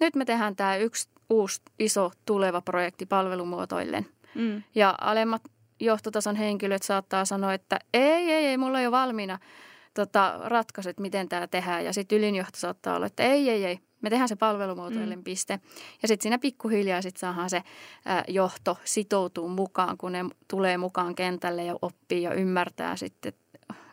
[0.00, 4.06] nyt me tehdään tämä yksi uusi iso tuleva projekti palvelumuotoillen.
[4.34, 4.62] Mm.
[4.74, 5.42] Ja alemmat
[5.80, 9.38] johtotason henkilöt saattaa sanoa, että ei, ei, ei, mulla on jo valmiina
[9.94, 11.84] tota, ratkaisut, miten tämä tehdään.
[11.84, 15.24] Ja sitten ylinjohto saattaa olla, että ei, ei, ei, me tehdään se palvelumuotoillen mm.
[15.24, 15.60] piste.
[16.02, 21.14] Ja sitten siinä pikkuhiljaa sitten saadaan se ä, johto sitoutuu mukaan, kun ne tulee mukaan
[21.14, 23.32] kentälle ja oppii ja ymmärtää sitten,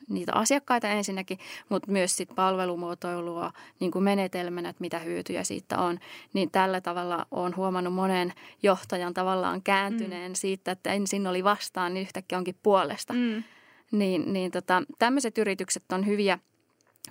[0.10, 1.40] niitä asiakkaita ensinnäkin,
[1.70, 6.00] mutta myös sit palvelumuotoilua niin kuin menetelmänä, että mitä hyötyjä siitä on.
[6.34, 10.36] Niin tällä tavalla olen huomannut monen johtajan tavallaan kääntyneen mm.
[10.36, 13.14] siitä, että ensin oli vastaan, niin yhtäkkiä onkin puolesta.
[13.14, 13.44] Mm.
[13.92, 16.40] Niin, niin tota, tämmöiset yritykset on hyviä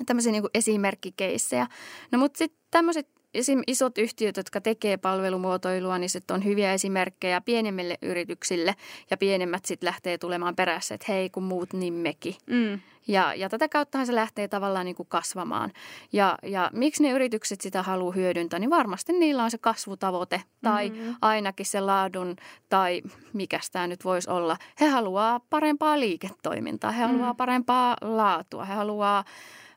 [0.07, 1.67] tämmöisiä niin esimerkkikeissejä.
[2.13, 3.63] No mutta sitten tämmöiset esim.
[3.67, 8.75] isot yhtiöt, jotka tekee palvelumuotoilua, niin sitten on hyviä esimerkkejä pienemmille yrityksille
[9.11, 12.35] ja pienemmät sitten lähtee tulemaan perässä, että hei kun muut niin mekin.
[12.47, 12.81] Mm.
[13.09, 15.73] Ja, ja tätä kauttahan se lähtee tavallaan niin kuin kasvamaan.
[16.13, 20.91] Ja, ja miksi ne yritykset sitä haluaa hyödyntää, niin varmasti niillä on se kasvutavoite tai
[20.91, 21.15] mm-hmm.
[21.23, 22.37] ainakin se laadun
[22.69, 24.57] tai mikä tämä nyt voisi olla.
[24.81, 27.37] He haluaa parempaa liiketoimintaa, he haluaa mm.
[27.37, 29.25] parempaa laatua, he haluaa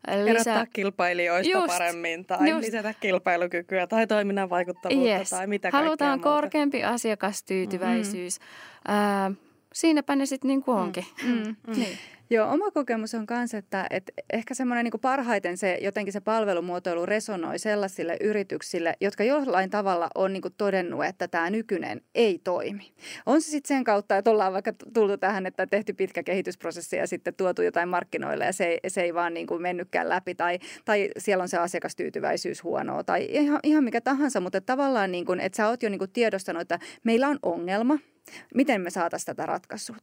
[0.07, 0.31] lisää...
[0.31, 2.65] Erottaa kilpailijoista just, paremmin tai just.
[2.65, 5.29] lisätä kilpailukykyä tai toiminnan vaikuttavuutta yes.
[5.29, 8.39] tai mitä Halutaan korkeampi asiakastyytyväisyys.
[8.39, 8.93] Mm.
[8.93, 9.37] Äh,
[9.73, 11.05] siinäpä ne sitten niin kuin onkin.
[11.23, 11.29] Mm.
[11.31, 11.55] Mm.
[11.67, 11.75] Mm.
[11.79, 11.97] Niin.
[12.31, 17.05] Joo, oma kokemus on myös, että, että ehkä semmoinen niin parhaiten se jotenkin se palvelumuotoilu
[17.05, 22.91] resonoi sellaisille yrityksille, jotka jollain tavalla on niin todennut, että tämä nykyinen ei toimi.
[23.25, 27.07] On se sitten sen kautta, että ollaan vaikka tultu tähän, että tehty pitkä kehitysprosessi ja
[27.07, 30.59] sitten tuotu jotain markkinoille ja se ei, se ei vaan niin kuin mennytkään läpi tai,
[30.85, 35.39] tai siellä on se asiakastyytyväisyys huonoa tai ihan, ihan mikä tahansa, mutta tavallaan niin kuin,
[35.39, 37.97] että sä oot jo niin kuin tiedostanut, että meillä on ongelma–
[38.55, 39.59] miten me saataisiin tätä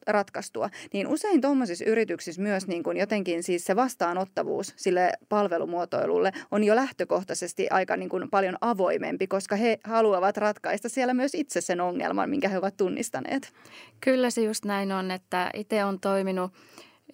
[0.07, 0.71] ratkaistua.
[0.93, 6.76] Niin usein tuommoisissa yrityksissä myös niin kuin jotenkin siis se vastaanottavuus sille palvelumuotoilulle on jo
[6.76, 12.31] lähtökohtaisesti aika niin kuin paljon avoimempi, koska he haluavat ratkaista siellä myös itse sen ongelman,
[12.31, 13.52] minkä he ovat tunnistaneet.
[14.00, 16.52] Kyllä se just näin on, että itse on toiminut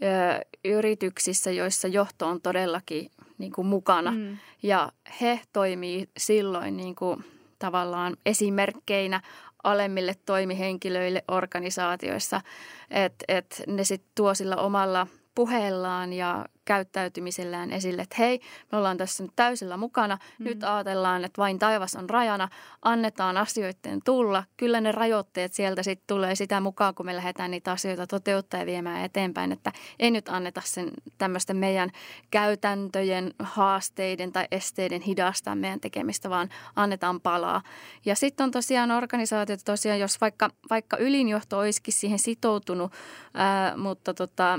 [0.03, 4.37] ö, yrityksissä, joissa johto on todellakin niin kuin mukana mm.
[4.63, 7.25] ja he toimii silloin niin kuin
[7.59, 9.21] tavallaan esimerkkeinä
[9.65, 12.41] alemmille toimihenkilöille organisaatioissa,
[12.91, 18.41] että et ne sitten tuo sillä omalla puheellaan ja käyttäytymisellään esille, että hei,
[18.73, 20.19] me ollaan tässä nyt täysillä mukana.
[20.39, 20.45] Mm.
[20.45, 22.49] Nyt ajatellaan, että vain taivas on rajana.
[22.83, 24.45] Annetaan asioiden tulla.
[24.57, 28.67] Kyllä ne rajoitteet sieltä sitten tulee sitä mukaan, kun me lähdetään niitä asioita toteuttaa ja
[28.67, 29.53] viemään eteenpäin.
[29.53, 31.91] Että ei nyt anneta sen tämmöisten meidän
[32.31, 37.63] käytäntöjen, haasteiden tai esteiden hidastaa meidän tekemistä, vaan annetaan palaa.
[38.05, 42.93] Ja sitten on tosiaan organisaatiot, tosiaan jos vaikka, vaikka ylinjohto olisikin siihen sitoutunut,
[43.35, 44.59] ää, mutta tota,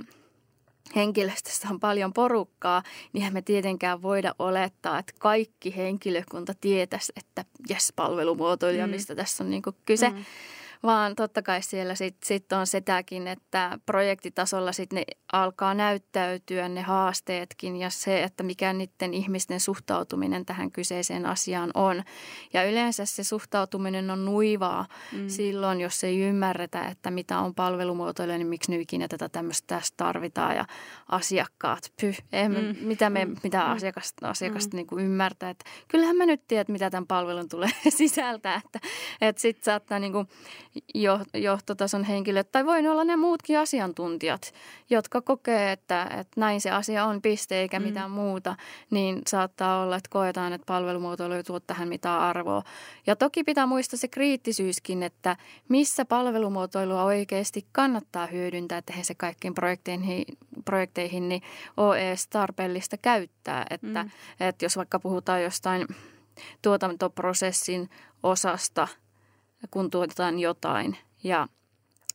[0.95, 7.93] henkilöstössä on paljon porukkaa, niin me tietenkään voida olettaa, että kaikki henkilökunta tietäisi, että jes,
[7.95, 8.91] palvelumuotoilija, mm.
[8.91, 10.09] mistä tässä on niin kyse.
[10.09, 10.25] Mm.
[10.83, 16.81] Vaan totta kai siellä sitten sit on sitäkin, että projektitasolla sitten ne alkaa näyttäytyä ne
[16.81, 22.03] haasteetkin ja se, että mikä niiden ihmisten suhtautuminen tähän kyseiseen asiaan on.
[22.53, 25.29] Ja yleensä se suhtautuminen on nuivaa mm.
[25.29, 29.97] silloin, jos ei ymmärretä, että mitä on palvelumuotoilu, niin miksi nyt ikinä tätä tämmöistä tästä
[29.97, 30.65] tarvitaan ja
[31.09, 32.75] asiakkaat, pyh, emme, mm.
[32.81, 33.35] mitä, me, mm.
[33.43, 34.75] mitä asiakasta, asiakasta mm.
[34.75, 35.49] niin kuin ymmärtää.
[35.49, 38.79] Että kyllähän mä nyt tiedän, mitä tämän palvelun tulee sisältää, että,
[39.21, 40.27] että sitten saattaa niin kuin
[41.33, 44.53] johtotason henkilöt tai voi olla ne muutkin asiantuntijat,
[44.89, 47.85] jotka kokee, että, että näin se asia on piste eikä mm.
[47.85, 48.55] mitään muuta,
[48.89, 52.63] niin saattaa olla, että koetaan, että palvelumuotoilu ei tuo tähän mitään arvoa.
[53.07, 55.37] Ja toki pitää muistaa se kriittisyyskin, että
[55.69, 60.25] missä palvelumuotoilua oikeasti kannattaa hyödyntää, että he se kaikkiin projekteihin,
[60.65, 61.41] projekteihin niin
[61.77, 63.65] ole edes tarpeellista käyttää.
[63.69, 64.09] Että, mm.
[64.39, 65.87] että jos vaikka puhutaan jostain
[66.61, 67.89] tuotantoprosessin
[68.23, 68.87] osasta,
[69.71, 71.47] kun tuotetaan jotain ja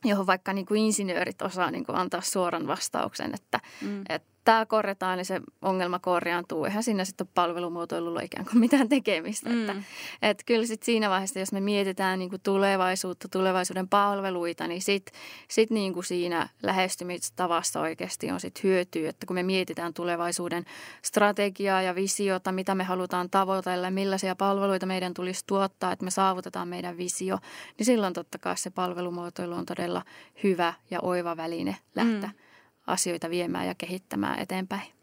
[0.05, 4.01] johon vaikka niin kuin insinöörit osaa niin kuin antaa suoran vastauksen, että, mm.
[4.09, 6.65] että tämä korjataan, niin se ongelma korjaantuu.
[6.65, 9.49] Eihän siinä sitten ole palvelumuotoilulla ikään kuin mitään tekemistä.
[9.49, 9.61] Mm.
[9.61, 9.83] Että,
[10.21, 15.19] että kyllä sitten siinä vaiheessa, jos me mietitään niin kuin tulevaisuutta, tulevaisuuden palveluita, niin sitten
[15.47, 19.09] sit niin kuin siinä lähestymistavassa oikeasti on sitten hyötyä.
[19.09, 20.65] Että kun me mietitään tulevaisuuden
[21.01, 26.67] strategiaa ja visiota, mitä me halutaan tavoitella, millaisia palveluita meidän tulisi tuottaa, että me saavutetaan
[26.67, 27.37] meidän visio,
[27.77, 30.03] niin silloin totta kai se palvelumuotoilu on todella
[30.43, 32.29] hyvä ja oiva väline lähteä.
[32.29, 32.48] Mm
[32.89, 34.99] asioita viemään ja kehittämään eteenpäin.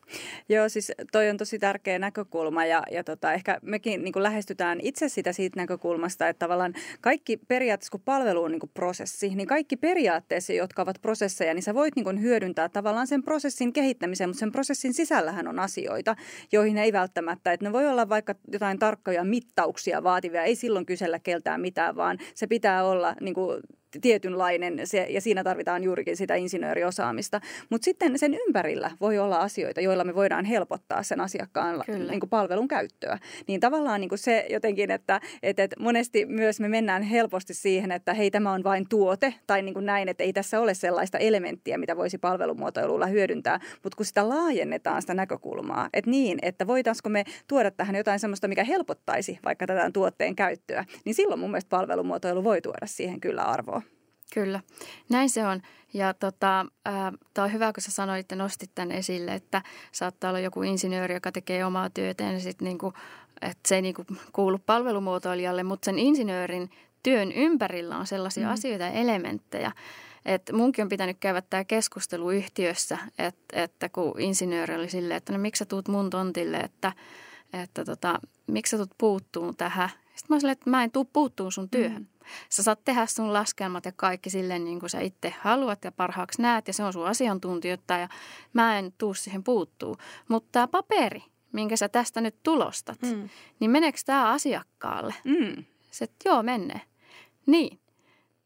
[0.49, 5.09] Joo, siis toi on tosi tärkeä näkökulma ja, ja tota, ehkä mekin niin lähestytään itse
[5.09, 10.53] sitä siitä näkökulmasta, että tavallaan kaikki periaatteessa, kun palvelu on niin prosessi, niin kaikki periaatteessa,
[10.53, 14.95] jotka ovat prosesseja, niin sä voit niin hyödyntää tavallaan sen prosessin kehittämiseen, mutta sen prosessin
[14.95, 16.17] sisällähän on asioita,
[16.53, 21.19] joihin ei välttämättä, että ne voi olla vaikka jotain tarkkoja mittauksia vaativia, ei silloin kysellä
[21.19, 23.63] keltään mitään, vaan se pitää olla niin kuin
[24.01, 27.41] tietynlainen se, ja siinä tarvitaan juurikin sitä insinööriosaamista.
[27.71, 32.31] Mutta sitten sen ympärillä voi olla asioita, joilla me voidaan helpottaa sen asiakkaan niin kuin
[32.31, 33.19] palvelun käyttöä.
[33.47, 37.93] Niin tavallaan niin kuin se jotenkin, että, että, että monesti myös me mennään helposti siihen,
[37.93, 41.19] että hei tämä on vain tuote tai niin kuin näin, että ei tässä ole sellaista
[41.19, 47.09] elementtiä, mitä voisi palvelumuotoilulla hyödyntää, mutta kun sitä laajennetaan sitä näkökulmaa, että niin, että voitaisiko
[47.09, 51.69] me tuoda tähän jotain sellaista, mikä helpottaisi vaikka tätä tuotteen käyttöä, niin silloin mun mielestä
[51.69, 53.83] palvelumuotoilu voi tuoda siihen kyllä arvoa.
[54.35, 54.61] Kyllä,
[55.09, 55.63] näin se on.
[55.95, 56.67] Ja tota,
[57.35, 59.63] tämä on hyvä, kun sä sanoit ja nostit tämän esille, että
[59.93, 62.93] saattaa olla joku insinööri, joka tekee omaa työtä, ja sit niinku,
[63.43, 66.71] että se ei niinku kuulu palvelumuotoilijalle, mutta sen insinöörin
[67.03, 68.53] työn ympärillä on sellaisia mm.
[68.53, 69.73] asioita ja elementtejä,
[70.25, 75.33] että munkin on pitänyt käydä tämä keskustelu yhtiössä, että, että kun insinööri oli silleen, että
[75.33, 76.93] no miksi sä tuut mun tontille, että,
[77.53, 79.91] että tota, miksi sä tuut puuttuun tähän.
[80.17, 82.03] Sitten mä olin että mä en tuu puuttuun sun työhön.
[82.03, 82.07] Mm.
[82.49, 86.43] Sä saat tehdä sun laskelmat ja kaikki silleen niin kuin sä itse haluat ja parhaaksi
[86.43, 88.09] näet ja se on sun asiantuntijoita ja
[88.53, 89.97] mä en tuu siihen puuttuu.
[90.29, 93.29] Mutta tämä paperi, minkä sä tästä nyt tulostat, mm.
[93.61, 95.15] niin meneekö tämä asiakkaalle?
[95.25, 95.65] Mm.
[95.91, 96.81] Se, joo, menee.
[97.47, 97.81] Niin.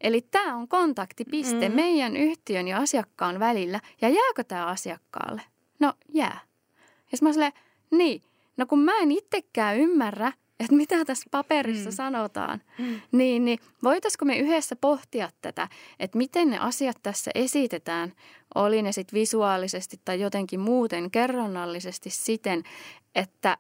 [0.00, 1.74] Eli tämä on kontaktipiste mm.
[1.74, 3.80] meidän yhtiön ja asiakkaan välillä.
[4.00, 5.42] Ja jääkö tämä asiakkaalle?
[5.78, 6.40] No jää.
[7.12, 7.52] Ja mä silleen,
[7.90, 8.22] niin,
[8.56, 11.94] no kun mä en itsekään ymmärrä, että mitä tässä paperissa mm.
[11.94, 13.00] sanotaan, mm.
[13.12, 15.68] Niin, niin voitaisiko me yhdessä pohtia tätä,
[16.00, 18.12] että miten ne asiat tässä esitetään,
[18.54, 22.62] oli ne sitten visuaalisesti tai jotenkin muuten kerronnallisesti siten,
[23.14, 23.58] että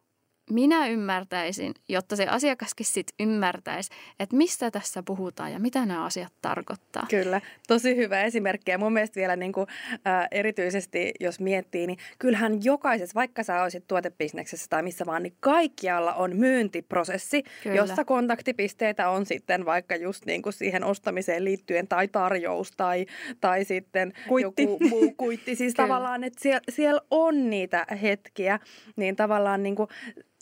[0.50, 3.90] minä ymmärtäisin, jotta se asiakaskin sitten ymmärtäisi,
[4.20, 7.06] että mistä tässä puhutaan ja mitä nämä asiat tarkoittaa.
[7.10, 8.70] Kyllä, tosi hyvä esimerkki.
[8.70, 9.66] Ja mun mielestä vielä niin kuin,
[10.06, 15.36] äh, erityisesti, jos miettii, niin kyllähän jokaisessa, vaikka sä olisit tuotebisneksessä tai missä vaan, niin
[15.40, 17.76] kaikkialla on myyntiprosessi, Kyllä.
[17.76, 23.06] jossa kontaktipisteitä on sitten vaikka just niin kuin siihen ostamiseen liittyen tai tarjous tai,
[23.40, 24.62] tai sitten kuitti.
[24.62, 25.56] joku muu kuitti.
[25.56, 28.60] Siis tavallaan, että siellä, siellä on niitä hetkiä,
[28.96, 29.88] niin tavallaan niin kuin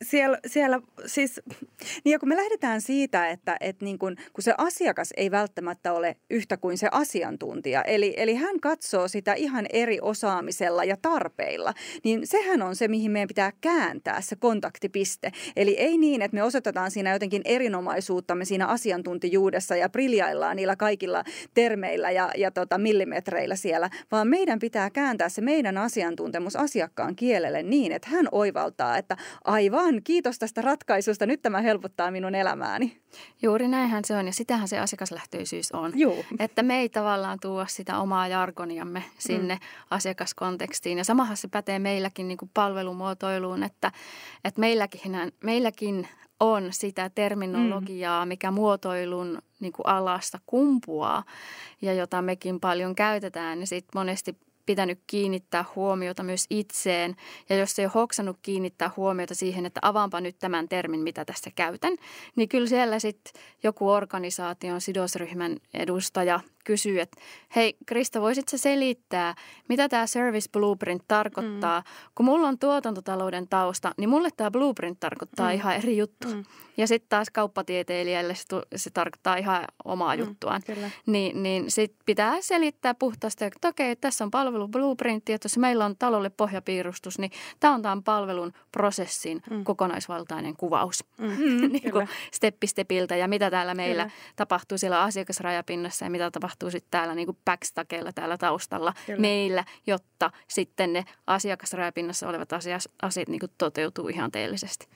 [0.02, 1.40] siellä, siellä siis...
[2.04, 5.92] Niin ja kun me lähdetään siitä, että, että niin kun, kun se asiakas ei välttämättä
[5.92, 11.74] ole yhtä kuin se asiantuntija, eli, eli hän katsoo sitä ihan eri osaamisella ja tarpeilla,
[12.04, 15.32] niin sehän on se, mihin meidän pitää kääntää se kontaktipiste.
[15.56, 21.24] Eli ei niin, että me osoitetaan siinä jotenkin erinomaisuuttamme siinä asiantuntijuudessa ja briljaillaan niillä kaikilla
[21.54, 27.62] termeillä ja, ja tota millimetreillä siellä, vaan meidän pitää kääntää se meidän asiantuntemus asiakkaan kielelle
[27.62, 33.00] niin, että hän oivaltaa, että aivan aivan, kiitos tästä ratkaisusta, nyt tämä helpottaa minun elämääni.
[33.42, 35.92] Juuri näinhän se on ja sitähän se asiakaslähtöisyys on.
[35.94, 36.24] Juu.
[36.38, 39.60] Että me ei tavallaan tuo sitä omaa jargoniamme sinne mm.
[39.90, 40.98] asiakaskontekstiin.
[40.98, 43.92] Ja samahan se pätee meilläkin niin kuin palvelumuotoiluun, että,
[44.44, 46.08] että meilläkin, meilläkin
[46.40, 48.28] on sitä terminologiaa, mm.
[48.28, 51.24] mikä muotoilun niin kuin alasta kumpuaa
[51.82, 53.60] ja jota mekin paljon käytetään.
[53.60, 54.36] Ja sitten monesti
[54.68, 57.16] pitänyt kiinnittää huomiota myös itseen.
[57.48, 61.50] Ja jos ei ole hoksannut kiinnittää huomiota siihen, että avaanpa nyt tämän termin, mitä tässä
[61.56, 61.96] käytän,
[62.36, 67.20] niin kyllä siellä sitten joku organisaation sidosryhmän edustaja kysyy, että
[67.56, 69.34] hei Krista, voisitko selittää,
[69.68, 71.80] mitä tämä service blueprint tarkoittaa?
[71.80, 71.84] Mm.
[72.14, 75.54] Kun mulla on tuotantotalouden tausta, niin mulle tämä blueprint tarkoittaa mm.
[75.54, 76.28] ihan eri juttu.
[76.28, 76.44] Mm.
[76.76, 78.44] Ja sitten taas kauppatieteilijälle se,
[78.76, 80.62] se tarkoittaa ihan omaa mm, juttuaan.
[80.66, 80.90] Kyllä.
[81.06, 85.84] Niin, niin sitten pitää selittää puhtaasti, että okei, tässä on palvelu blueprintti, että jos meillä
[85.84, 89.64] on talolle pohjapiirustus, niin tämä on tämän palvelun prosessin mm.
[89.64, 91.04] kokonaisvaltainen kuvaus.
[91.18, 91.72] Mm.
[91.72, 94.16] niin kuin steppi stepiltä ja mitä täällä meillä kyllä.
[94.36, 99.20] tapahtuu siellä asiakasrajapinnassa ja mitä tapahtuu tapahtuu sitten täällä niin kuin backstakeilla täällä taustalla Kyllä.
[99.20, 104.86] meillä, jotta sitten ne asiakasrajapinnassa olevat asiat, asiat niin kuin toteutuu ihanteellisesti.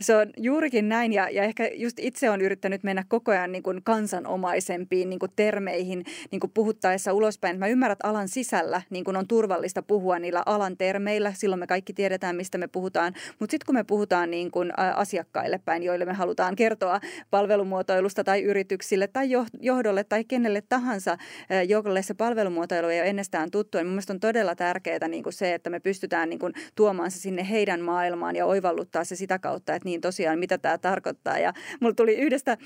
[0.00, 3.62] Se on juurikin näin ja, ja ehkä just itse on yrittänyt mennä koko ajan niin
[3.62, 7.58] kuin kansanomaisempiin niin kuin termeihin niin kuin puhuttaessa ulospäin.
[7.58, 11.66] Mä ymmärrän, että alan sisällä niin kuin on turvallista puhua niillä alan termeillä, silloin me
[11.66, 13.12] kaikki tiedetään, mistä me puhutaan.
[13.38, 17.00] Mutta sitten kun me puhutaan niin kuin asiakkaille päin, joille me halutaan kertoa
[17.30, 19.28] palvelumuotoilusta tai yrityksille tai
[19.60, 23.78] johdolle tai kenelle tahansa, kanssa, jolle se palvelumuotoilu ei ole ennestään tuttu.
[23.78, 27.18] Ja mielestäni on todella tärkeää niin kuin se, että me pystytään niin kuin tuomaan se
[27.18, 31.38] sinne heidän maailmaan ja oivalluttaa se sitä kautta, että niin tosiaan mitä tämä tarkoittaa.
[31.38, 32.56] Ja mulla tuli yhdestä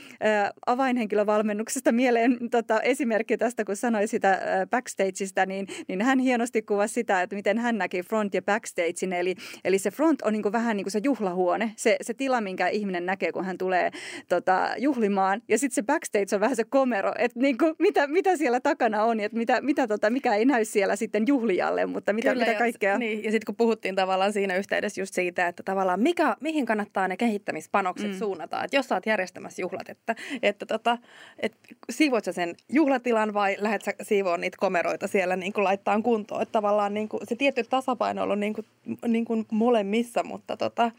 [0.66, 4.40] avainhenkilövalmennuksesta mieleen tota, esimerkki tästä, kun sanoi sitä
[4.70, 9.12] backstageista, niin, niin hän hienosti kuvasi sitä, että miten hän näki front ja backstagein.
[9.12, 9.34] Eli,
[9.64, 12.68] eli se front on niin kuin vähän niin kuin se juhlahuone, se, se tila, minkä
[12.68, 13.90] ihminen näkee, kun hän tulee
[14.28, 15.42] tota, juhlimaan.
[15.48, 19.04] Ja sitten se backstage on vähän se komero, että niin kuin, mitä, mitä siellä takana
[19.04, 22.58] on, että mitä, mitä tota, mikä ei näy siellä sitten juhlijalle, mutta mitä, Kyllä, mitä
[22.58, 22.92] kaikkea.
[22.92, 26.66] Ja, niin, ja sitten kun puhuttiin tavallaan siinä yhteydessä just siitä, että tavallaan mikä, mihin
[26.66, 28.18] kannattaa ne kehittämispanokset mm.
[28.18, 30.98] suunnata, että jos sä oot järjestämässä juhlat, että, että, tota,
[31.38, 31.58] että
[31.90, 36.42] siivoat sä sen juhlatilan vai lähdet sä siivoon niitä komeroita siellä niin kuin laittaa kuntoon,
[36.42, 38.66] että tavallaan niin kuin, se tietty tasapaino on niin kuin,
[39.06, 40.90] niin kuin molemmissa, mutta tota,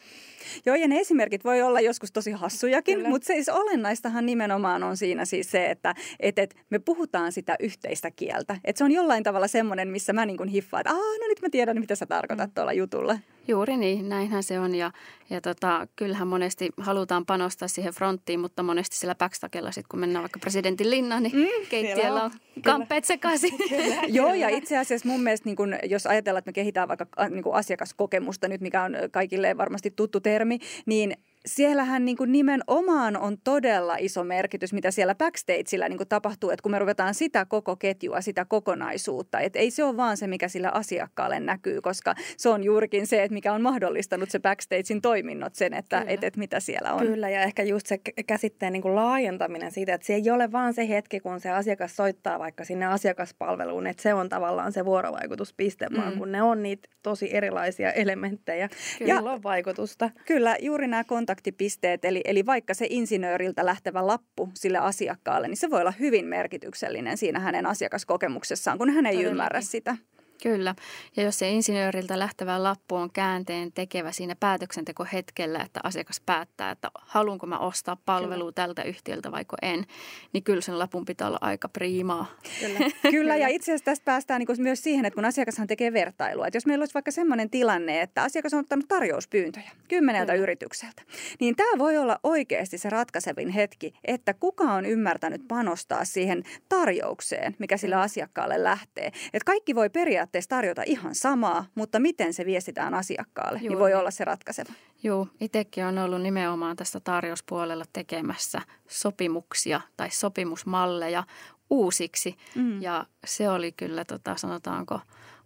[0.66, 3.10] Joo, ja ne esimerkit voi olla joskus tosi hassujakin, Kyllä.
[3.10, 8.12] mutta siis olennaistahan nimenomaan on siinä siis se, että et, et me puhutaan sitä yhteistä
[8.12, 8.58] kieltä.
[8.64, 11.50] Että se on jollain tavalla semmoinen, missä mä niin kuin hiffaan, että no nyt mä
[11.50, 12.54] tiedän, mitä sä tarkoitat mm.
[12.54, 13.20] tuolla jutulla.
[13.48, 14.76] Juuri niin, näinhän se on.
[14.76, 14.92] Ja,
[15.30, 20.24] ja tota, kyllähän monesti halutaan panostaa siihen fronttiin, mutta monesti sillä backstakella sitten kun mennään
[20.24, 22.32] vaikka presidentin linnaan, niin mm, keittiöllä on
[22.64, 23.54] kamppeet sekaisin.
[24.08, 27.44] Joo ja itse asiassa mun mielestä niin kun, jos ajatellaan, että me kehitään vaikka niin
[27.54, 31.14] asiakaskokemusta nyt, mikä on kaikille varmasti tuttu termi, niin
[31.46, 36.64] siellähän niin kuin nimenomaan on todella iso merkitys, mitä siellä backstageillä niin kuin tapahtuu, että
[36.64, 40.48] kun me ruvetaan sitä koko ketjua, sitä kokonaisuutta, että ei se ole vaan se, mikä
[40.48, 45.56] sillä asiakkaalle näkyy, koska se on juurikin se, että mikä on mahdollistanut se backstagein toiminnot
[45.56, 47.08] sen, että et, et mitä siellä on.
[47.08, 50.74] Kyllä, ja ehkä just se käsitteen niin kuin laajentaminen siitä, että se ei ole vaan
[50.74, 55.88] se hetki, kun se asiakas soittaa vaikka sinne asiakaspalveluun, että se on tavallaan se vuorovaikutuspiste,
[55.90, 55.98] mm.
[55.98, 59.14] vaan kun ne on niitä tosi erilaisia elementtejä, Kyllä.
[59.14, 60.10] joilla on vaikutusta.
[60.26, 65.58] Kyllä, juuri nämä kontaktit kontaktipisteet, eli, eli vaikka se insinööriltä lähtevä lappu sille asiakkaalle, niin
[65.58, 69.32] se voi olla hyvin merkityksellinen siinä hänen asiakaskokemuksessaan, kun hän ei Todellakin.
[69.32, 69.98] ymmärrä sitä.
[70.44, 70.76] Kyllä.
[71.18, 76.92] Ja jos se insinööriltä lähtevä lappu on käänteen tekevä siinä päätöksentekohetkellä, että asiakas päättää, että
[76.96, 79.86] haluanko mä ostaa palvelua tältä yhtiöltä vaiko en,
[80.34, 82.26] niin kyllä sen lapun pitää olla aika priimaa.
[82.60, 82.80] Kyllä,
[83.12, 86.58] kyllä ja itse asiassa tästä päästään niin myös siihen, että kun asiakashan tekee vertailua, että
[86.58, 90.44] jos meillä olisi vaikka sellainen tilanne, että asiakas on ottanut tarjouspyyntöjä kymmeneltä kyllä.
[90.44, 91.02] yritykseltä,
[91.40, 97.56] niin tämä voi olla oikeasti se ratkaisevin hetki, että kuka on ymmärtänyt panostaa siihen tarjoukseen,
[97.60, 99.08] mikä sillä asiakkaalle lähtee.
[99.08, 103.70] Että kaikki voi periaatteessa periaatteessa tarjota ihan samaa, mutta miten se viestitään asiakkaalle, Juuri.
[103.70, 104.74] niin voi olla se ratkaiseva.
[105.04, 111.24] Joo, itsekin on ollut nimenomaan tästä tarjouspuolella tekemässä sopimuksia tai sopimusmalleja
[111.70, 112.36] uusiksi.
[112.56, 112.82] Mm.
[112.82, 115.00] Ja se oli kyllä, tota, sanotaanko,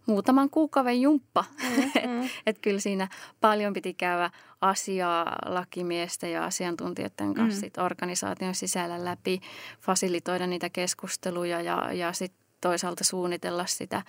[0.06, 1.44] muutaman kuukauden jumppa.
[2.02, 2.28] Mm, mm.
[2.46, 3.08] et kyllä siinä
[3.40, 4.30] paljon piti käydä
[4.60, 7.60] asiaa lakimiestä ja asiantuntijoiden kanssa mm.
[7.60, 9.40] sit organisaation sisällä läpi,
[9.80, 14.02] fasilitoida niitä keskusteluja ja, ja sitten toisaalta suunnitella sitä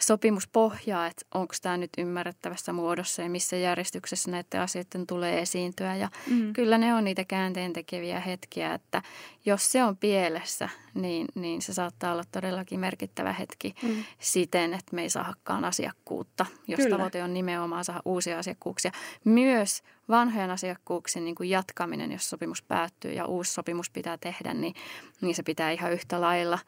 [0.00, 5.96] sopimuspohjaa, että onko tämä nyt ymmärrettävässä muodossa ja missä järjestyksessä näiden asioiden tulee esiintyä.
[5.96, 6.52] Ja mm.
[6.52, 9.02] kyllä ne on niitä käänteen tekeviä hetkiä, että
[9.44, 14.04] jos se on pielessä, niin, niin se saattaa olla todellakin merkittävä hetki mm.
[14.18, 16.96] siten, että me ei saakaan asiakkuutta, jos kyllä.
[16.96, 18.92] tavoite on nimenomaan saada uusia asiakkuuksia.
[19.24, 24.74] Myös vanhojen asiakkuuksien niin kuin jatkaminen, jos sopimus päättyy ja uusi sopimus pitää tehdä, niin,
[25.20, 26.58] niin se pitää ihan yhtä lailla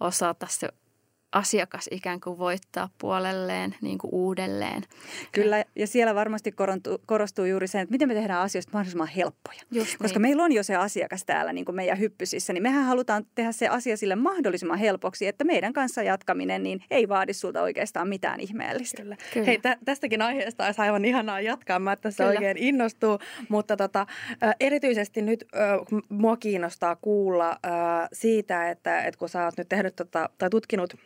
[0.00, 0.68] osata se
[1.32, 4.82] asiakas ikään kuin voittaa puolelleen niin kuin uudelleen.
[5.32, 6.54] Kyllä, ja siellä varmasti
[7.06, 9.60] korostuu juuri se, että miten me tehdään asioista mahdollisimman helppoja.
[9.70, 10.22] Just Koska niin.
[10.22, 13.68] meillä on jo se asiakas täällä niin kuin meidän hyppysissä, niin mehän halutaan tehdä se
[13.68, 19.02] asia sille mahdollisimman helpoksi, että meidän kanssa jatkaminen niin ei vaadi sulta oikeastaan mitään ihmeellistä.
[19.02, 19.16] Kyllä.
[19.32, 19.46] Kyllä.
[19.46, 21.78] Hei, tä- tästäkin aiheesta olisi aivan ihanaa jatkaa.
[21.78, 22.38] Mä tässä Kyllä.
[22.38, 23.18] oikein innostuu,
[23.48, 24.06] mutta tota,
[24.60, 25.44] erityisesti nyt
[26.08, 27.58] mua kiinnostaa kuulla
[28.12, 30.94] siitä, että, että kun sä oot nyt tehnyt tota, tai tutkinut–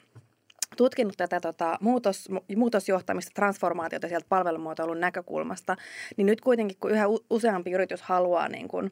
[0.77, 5.77] tutkinut tätä tota, muutos, muutosjohtamista, transformaatiota sieltä palvelumuotoilun näkökulmasta,
[6.17, 8.91] niin nyt kuitenkin kun yhä useampi yritys haluaa niin kun,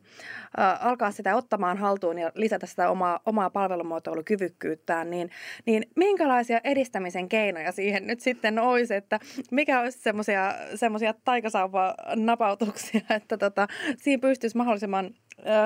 [0.58, 5.30] ä, alkaa sitä ottamaan haltuun ja lisätä sitä omaa, omaa palvelumuotoilukyvykkyyttään, niin,
[5.66, 9.20] niin minkälaisia edistämisen keinoja siihen nyt sitten olisi, että
[9.50, 9.98] mikä olisi
[10.74, 13.66] semmoisia taikasauva napautuksia, että tota,
[13.96, 15.14] siinä pystyisi mahdollisimman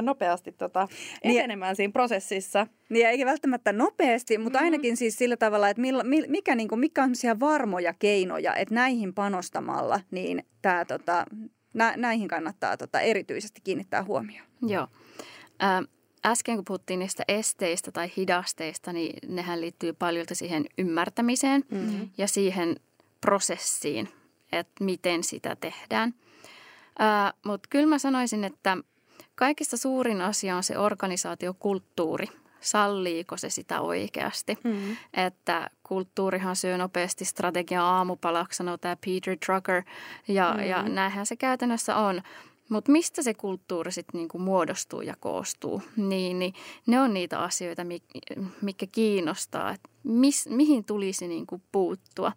[0.02, 0.88] nopeasti tota,
[1.24, 2.66] niin- etenemään niin, siinä prosessissa.
[2.88, 4.64] Niin eikä välttämättä nopeasti, mutta mm-hmm.
[4.64, 9.14] ainakin siis sillä tavalla, että milla, mikä, niin kuin, mikä on varmoja keinoja, että näihin
[9.14, 11.24] panostamalla, niin tää, tota,
[11.74, 14.48] nä, näihin kannattaa tota, erityisesti kiinnittää huomioon.
[14.62, 14.86] Joo.
[15.62, 15.88] Äh,
[16.26, 22.08] äsken kun puhuttiin niistä esteistä tai hidasteista, niin nehän liittyy paljon siihen ymmärtämiseen mm-hmm.
[22.18, 22.76] ja siihen
[23.20, 24.08] prosessiin,
[24.52, 26.14] että miten sitä tehdään.
[27.44, 28.76] Mutta kyllä mä sanoisin, että
[29.38, 32.26] Kaikista suurin asia on se organisaatiokulttuuri.
[32.60, 34.58] Salliiko se sitä oikeasti?
[34.64, 34.96] Mm-hmm.
[35.14, 39.82] Että kulttuurihan syö nopeasti strategian aamupalaksi, sanoo tämä Peter Drucker.
[40.28, 40.66] Ja, mm-hmm.
[40.66, 42.22] ja näinhän se käytännössä on.
[42.68, 46.54] Mutta mistä se kulttuuri sitten niinku muodostuu ja koostuu, niin, niin
[46.86, 47.82] ne on niitä asioita,
[48.62, 52.32] mikä kiinnostaa, että mis, mihin tulisi niinku puuttua.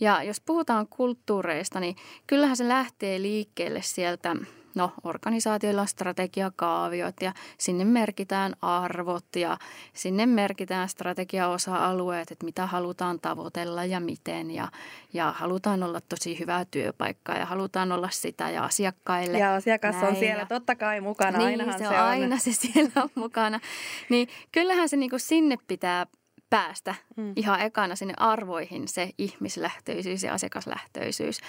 [0.00, 4.36] Ja jos puhutaan kulttuureista, niin kyllähän se lähtee liikkeelle sieltä
[4.74, 9.58] No, organisaatioilla on strategiakaaviot ja sinne merkitään arvot ja
[9.92, 14.50] sinne merkitään strategiaosa-alueet, että mitä halutaan tavoitella ja miten.
[14.50, 14.68] Ja,
[15.12, 19.38] ja halutaan olla tosi hyvää työpaikkaa ja halutaan olla sitä ja asiakkaille.
[19.38, 20.06] Ja asiakas näin.
[20.08, 21.94] on siellä totta kai mukana, niin, ainahan se on.
[21.94, 22.06] se on.
[22.06, 23.60] aina se siellä on mukana.
[24.08, 26.06] Niin kyllähän se niinku sinne pitää
[26.50, 27.32] päästä mm.
[27.36, 31.40] ihan ekana sinne arvoihin se ihmislähtöisyys ja asiakaslähtöisyys.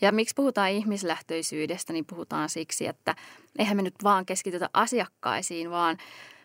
[0.00, 3.14] Ja miksi puhutaan ihmislähtöisyydestä, niin puhutaan siksi, että
[3.58, 5.98] eihän me nyt vaan keskitytä asiakkaisiin, vaan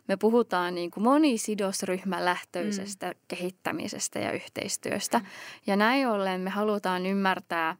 [0.07, 3.13] me puhutaan niin kuin monisidosryhmälähtöisestä mm.
[3.27, 5.19] kehittämisestä ja yhteistyöstä.
[5.19, 5.25] Mm.
[5.67, 7.75] Ja näin ollen me halutaan ymmärtää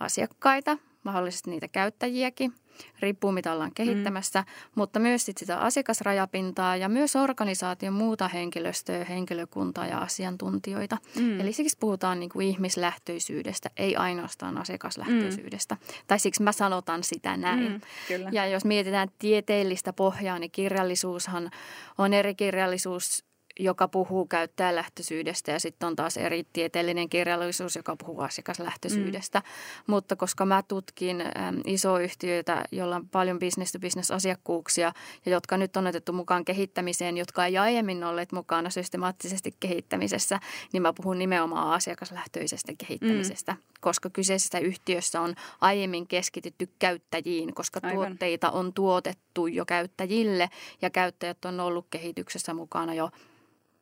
[0.00, 2.54] asiakkaita, mahdollisesti niitä käyttäjiäkin–
[3.00, 4.46] riippuu mitä ollaan kehittämässä, mm.
[4.74, 10.98] mutta myös sit sitä asiakasrajapintaa ja myös organisaation muuta henkilöstöä, henkilökuntaa ja asiantuntijoita.
[11.18, 11.40] Mm.
[11.40, 15.74] Eli siksi puhutaan niin kuin ihmislähtöisyydestä, ei ainoastaan asiakaslähtöisyydestä.
[15.74, 15.80] Mm.
[16.06, 17.72] Tai siksi mä sanotan sitä näin.
[17.72, 18.30] Mm, kyllä.
[18.32, 21.50] Ja jos mietitään tieteellistä pohjaa, niin kirjallisuushan
[21.98, 23.24] on eri kirjallisuus
[23.60, 29.38] joka puhuu käyttäjälähtöisyydestä ja sitten on taas eri tieteellinen kirjallisuus, joka puhuu asiakaslähtöisyydestä.
[29.38, 29.44] Mm.
[29.86, 34.92] Mutta koska mä tutkin äm, isoyhtiöitä, joilla on paljon business-to-business-asiakkuuksia
[35.26, 40.40] ja jotka nyt on otettu mukaan kehittämiseen, jotka ei aiemmin olleet mukana systemaattisesti kehittämisessä,
[40.72, 43.58] niin mä puhun nimenomaan asiakaslähtöisestä kehittämisestä, mm.
[43.80, 47.96] koska kyseisessä yhtiössä on aiemmin keskitytty käyttäjiin, koska Aivan.
[47.96, 50.50] tuotteita on tuotettu jo käyttäjille
[50.82, 53.10] ja käyttäjät on ollut kehityksessä mukana jo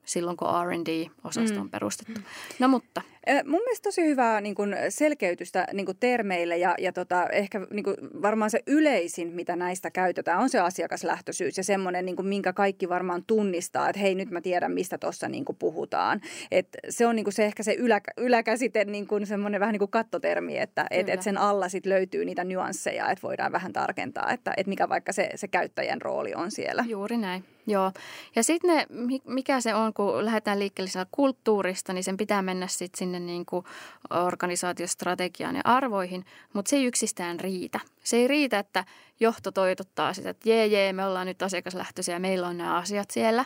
[0.04, 1.70] silloin, kun R&D-osasto on mm.
[1.70, 2.20] perustettu.
[2.20, 2.24] Mm.
[2.58, 3.02] No mutta
[3.44, 7.84] Mun mielestä tosi hyvää niin kuin selkeytystä niin kuin termeille ja, ja tota, ehkä niin
[7.84, 12.88] kuin varmaan se yleisin, mitä näistä käytetään, on se asiakaslähtöisyys ja semmoinen, niin minkä kaikki
[12.88, 16.20] varmaan tunnistaa, että hei nyt mä tiedän, mistä tuossa niin puhutaan.
[16.50, 20.58] Et se on niin se ehkä se ylä, yläkäsite, niin semmoinen vähän niin kuin kattotermi,
[20.58, 24.66] että et, et sen alla sit löytyy niitä nyansseja, että voidaan vähän tarkentaa, että et
[24.66, 26.84] mikä vaikka se, se käyttäjän rooli on siellä.
[26.88, 27.44] Juuri näin.
[27.66, 27.92] Joo.
[28.36, 28.86] Ja sitten
[29.24, 33.64] mikä se on, kun lähdetään liikkeelle kulttuurista, niin sen pitää mennä sitten sinne niin kuin
[34.10, 37.80] organisaatiostrategiaan ja arvoihin, mutta se ei yksistään riitä.
[38.04, 38.84] Se ei riitä, että
[39.20, 43.10] johto toitottaa sitä, että jee, jee, me ollaan nyt asiakaslähtöisiä ja meillä on nämä asiat
[43.10, 43.44] siellä.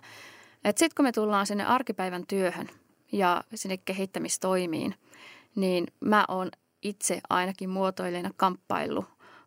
[0.67, 2.69] Sitten kun me tullaan sinne arkipäivän työhön
[3.13, 4.95] ja sinne kehittämistoimiin,
[5.55, 6.51] niin mä oon
[6.83, 9.05] itse ainakin muotoilijana kamppailu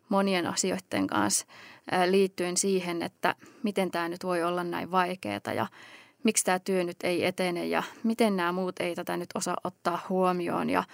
[0.08, 1.46] monien asioiden kanssa
[2.06, 5.66] liittyen siihen, että miten tämä nyt voi olla näin vaikeaa ja
[6.24, 10.06] miksi tämä työ nyt ei etene ja miten nämä muut ei tätä nyt osaa ottaa
[10.08, 10.84] huomioon ja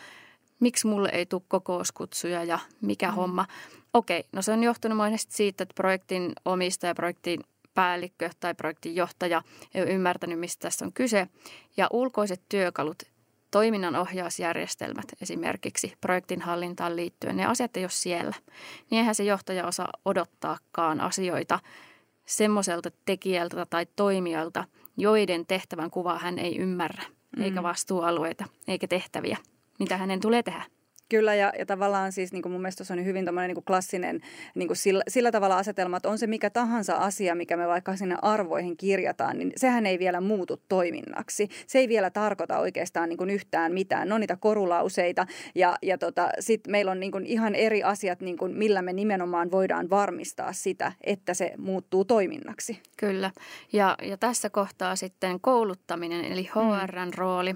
[0.61, 3.15] miksi mulle ei tule kokouskutsuja ja mikä mm.
[3.15, 3.47] homma.
[3.95, 7.41] Okei, no se on johtunut monesti siitä, että projektin omistaja, projektin
[7.75, 9.43] päällikkö tai projektin johtaja
[9.75, 11.29] ei ole ymmärtänyt, mistä tässä on kyse.
[11.77, 13.03] Ja ulkoiset työkalut,
[13.51, 18.35] toiminnan ohjausjärjestelmät esimerkiksi projektin hallintaan liittyen, ne asiat ei ole siellä.
[18.91, 21.59] Niin eihän se johtaja osaa odottaakaan asioita
[22.27, 24.65] semmoiselta tekijältä tai toimijalta,
[24.97, 27.03] joiden tehtävän kuvaa hän ei ymmärrä,
[27.37, 27.43] mm.
[27.43, 29.37] eikä vastuualueita, eikä tehtäviä,
[29.79, 30.65] mitä hänen tulee tehdä.
[31.09, 34.21] Kyllä, ja, ja tavallaan siis niin kuin mun mielestä se on hyvin niin kuin klassinen
[34.55, 37.97] niin kuin sillä, sillä tavalla asetelma, että on se mikä tahansa asia, mikä me vaikka
[37.97, 41.49] sinne arvoihin kirjataan, niin sehän ei vielä muutu toiminnaksi.
[41.67, 44.09] Se ei vielä tarkoita oikeastaan niin kuin yhtään mitään.
[44.09, 48.21] Ne on niitä korulauseita, ja, ja tota, sitten meillä on niin kuin ihan eri asiat,
[48.21, 52.81] niin kuin millä me nimenomaan voidaan varmistaa sitä, että se muuttuu toiminnaksi.
[52.97, 53.31] Kyllä,
[53.73, 57.13] ja, ja tässä kohtaa sitten kouluttaminen, eli HRn mm.
[57.17, 57.55] rooli,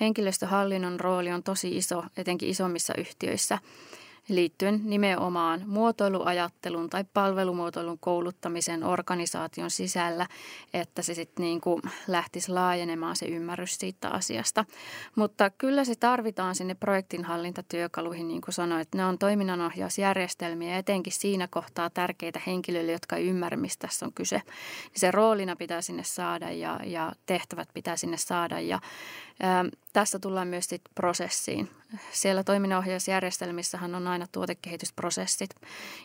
[0.00, 3.58] henkilöstöhallinnon rooli on tosi iso, etenkin isommissa yhtiöissä
[4.28, 10.26] liittyen nimenomaan muotoiluajattelun tai palvelumuotoilun kouluttamisen organisaation sisällä,
[10.74, 14.64] että se sitten niin kuin lähtisi laajenemaan se ymmärrys siitä asiasta.
[15.16, 21.90] Mutta kyllä se tarvitaan sinne projektinhallintatyökaluihin, niin kuin sanoit, ne on toiminnanohjausjärjestelmiä etenkin siinä kohtaa
[21.90, 24.42] tärkeitä henkilöille, jotka ei ymmärrä, mistä tässä on kyse.
[24.96, 28.80] Se roolina pitää sinne saada ja, ja tehtävät pitää sinne saada ja
[29.92, 31.70] tässä tullaan myös sit prosessiin.
[32.12, 35.50] Siellä toiminnanohjausjärjestelmissähän on aina tuotekehitysprosessit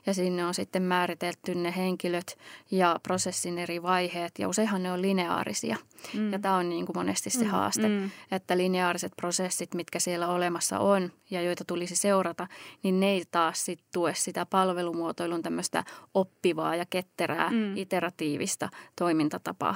[0.05, 2.37] ja sinne on sitten määritelty ne henkilöt
[2.71, 5.77] ja prosessin eri vaiheet ja useinhan ne on lineaarisia.
[6.13, 6.31] Mm.
[6.31, 7.49] Ja tämä on niin kuin monesti se mm.
[7.49, 8.11] haaste, mm.
[8.31, 12.47] että lineaariset prosessit, mitkä siellä olemassa on ja joita tulisi seurata,
[12.83, 17.77] niin ne ei taas sit tue sitä palvelumuotoilun tämmöistä oppivaa ja ketterää, mm.
[17.77, 19.75] iteratiivista toimintatapaa.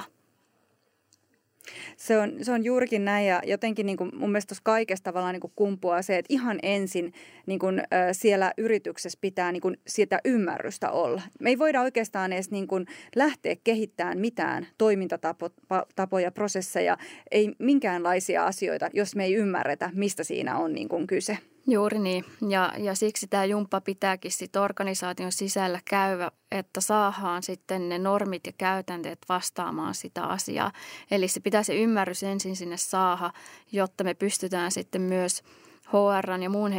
[1.97, 5.34] Se on, se on juurikin näin ja jotenkin niin kuin mun mielestä tuossa kaikesta tavallaan
[5.34, 7.14] niin kuin kumpuaa se, että ihan ensin
[7.45, 11.22] niin kuin, siellä yrityksessä pitää niin kuin sitä ymmärrystä olla.
[11.39, 12.86] Me ei voida oikeastaan edes niin kuin
[13.16, 16.97] lähteä kehittämään mitään toimintatapoja, prosesseja,
[17.32, 21.38] ei minkäänlaisia asioita, jos me ei ymmärretä, mistä siinä on niin kuin kyse.
[21.68, 22.26] Juuri niin.
[22.49, 28.47] Ja, ja siksi tämä jumppa pitääkin sit organisaation sisällä käydä, että saadaan sitten ne normit
[28.47, 30.72] ja käytänteet vastaamaan sitä asiaa.
[31.12, 33.34] Eli se pitää se ymmärrys ensin sinne saada,
[33.72, 35.41] jotta me pystytään sitten myös–
[35.92, 36.72] HR ja muun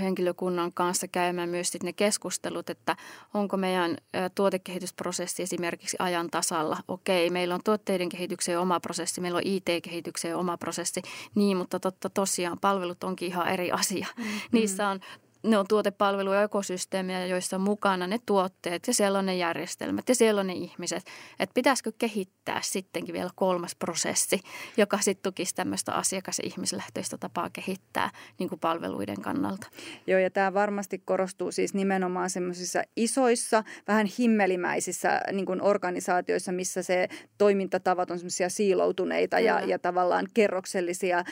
[0.00, 2.96] henkilökunnan kanssa käymään myös ne keskustelut, että
[3.34, 3.96] onko meidän
[4.34, 6.76] tuotekehitysprosessi esimerkiksi ajan tasalla.
[6.88, 11.02] Okei, meillä on tuotteiden kehitykseen oma prosessi, meillä on IT-kehitykseen oma prosessi,
[11.34, 14.06] niin, mutta totta tosiaan palvelut onkin ihan eri asia.
[14.16, 14.24] Mm.
[14.52, 15.00] Niissä on
[15.46, 20.08] ne on tuotepalvelu- ja ekosysteemejä, joissa on mukana ne tuotteet ja siellä on ne järjestelmät
[20.08, 21.04] ja siellä on ne ihmiset.
[21.40, 24.40] Että pitäisikö kehittää sittenkin vielä kolmas prosessi,
[24.76, 29.66] joka sitten tukisi tämmöistä asiakas- ja ihmislähtöistä tapaa kehittää niin kuin palveluiden kannalta.
[30.06, 36.82] Joo, ja tämä varmasti korostuu siis nimenomaan semmoisissa isoissa, vähän himmelimäisissä niin kuin organisaatioissa, missä
[36.82, 41.24] se toimintatavat on semmoisia siiloutuneita ja, ja tavallaan kerroksellisia.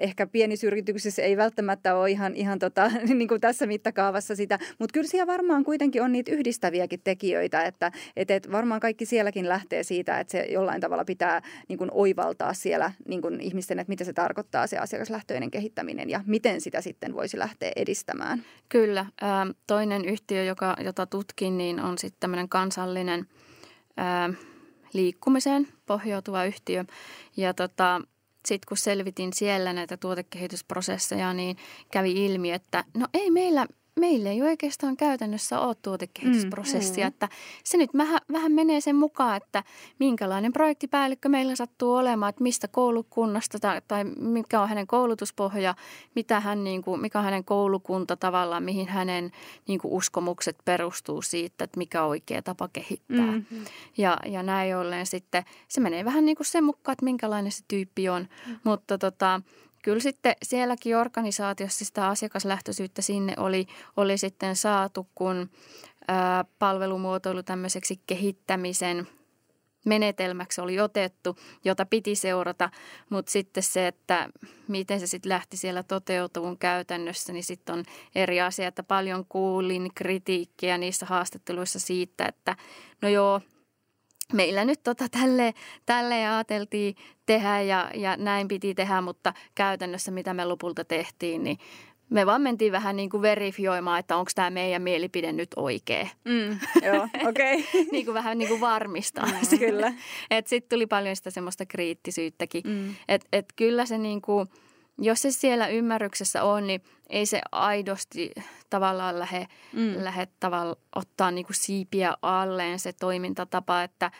[0.00, 4.92] Ehkä pienissä yrityksissä ei välttämättä ole ihan, ihan tota, niin kuin tässä mittakaavassa sitä, mutta
[4.92, 9.82] kyllä siellä varmaan kuitenkin on niitä yhdistäviäkin tekijöitä, että et, et varmaan kaikki sielläkin lähtee
[9.82, 14.04] siitä, että se jollain tavalla pitää niin kuin oivaltaa siellä niin kuin ihmisten, että mitä
[14.04, 18.44] se tarkoittaa se asiakaslähtöinen kehittäminen ja miten sitä sitten voisi lähteä edistämään.
[18.68, 19.06] Kyllä.
[19.66, 23.26] Toinen yhtiö, joka, jota tutkin, niin on sitten tämmöinen kansallinen
[24.92, 26.84] liikkumiseen pohjautuva yhtiö.
[27.36, 28.00] Ja tota,
[28.46, 31.56] sitten kun selvitin siellä näitä tuotekehitysprosesseja, niin
[31.92, 33.66] kävi ilmi, että no ei meillä
[34.00, 37.28] meillä ei oikeastaan käytännössä ole tuotekehitysprosessia, mm, että
[37.64, 39.64] se nyt vähän, vähän menee sen mukaan, että
[39.98, 45.74] minkälainen projektipäällikkö meillä sattuu olemaan, että mistä koulukunnasta tai, tai mikä on hänen koulutuspohja,
[46.14, 49.30] mitä hän, niin kuin, mikä on hänen koulukunta tavallaan, mihin hänen
[49.68, 53.32] niin kuin uskomukset perustuu siitä, että mikä on oikea tapa kehittää.
[53.32, 53.64] Mm-hmm.
[53.98, 57.64] Ja, ja näin ollen sitten se menee vähän niin kuin sen mukaan, että minkälainen se
[57.68, 58.56] tyyppi on, mm.
[58.64, 59.40] mutta tota,
[59.82, 63.66] kyllä sitten sielläkin organisaatiossa sitä asiakaslähtöisyyttä sinne oli,
[63.96, 65.50] oli sitten saatu, kun
[66.58, 69.06] palvelumuotoilu tämmöiseksi kehittämisen
[69.84, 72.70] menetelmäksi oli otettu, jota piti seurata,
[73.10, 74.28] mutta sitten se, että
[74.68, 79.90] miten se sitten lähti siellä toteutuun käytännössä, niin sitten on eri asia, että paljon kuulin
[79.94, 82.56] kritiikkiä niissä haastatteluissa siitä, että
[83.02, 83.40] no joo,
[84.32, 85.54] meillä nyt tota tälle,
[85.86, 86.94] tälle ajateltiin
[87.26, 91.58] tehdä ja, ja näin piti tehdä, mutta käytännössä mitä me lopulta tehtiin, niin
[92.10, 96.06] me vaan mentiin vähän niin kuin verifioimaan, että onko tämä meidän mielipide nyt oikea.
[96.24, 97.54] Mm, joo, okei.
[97.54, 97.84] Okay.
[97.92, 99.26] niin kuin vähän niin kuin varmistaa.
[99.26, 99.92] Mm, kyllä.
[100.46, 102.62] Sitten tuli paljon sitä semmoista kriittisyyttäkin.
[102.66, 102.94] Mm.
[103.08, 104.48] Että et kyllä se niin kuin,
[104.98, 108.30] jos se siellä ymmärryksessä on, niin ei se aidosti
[108.70, 109.94] tavallaan lähde, mm.
[110.04, 114.10] lähde tavallaan ottaa niin kuin siipiä alleen se toimintatapa, että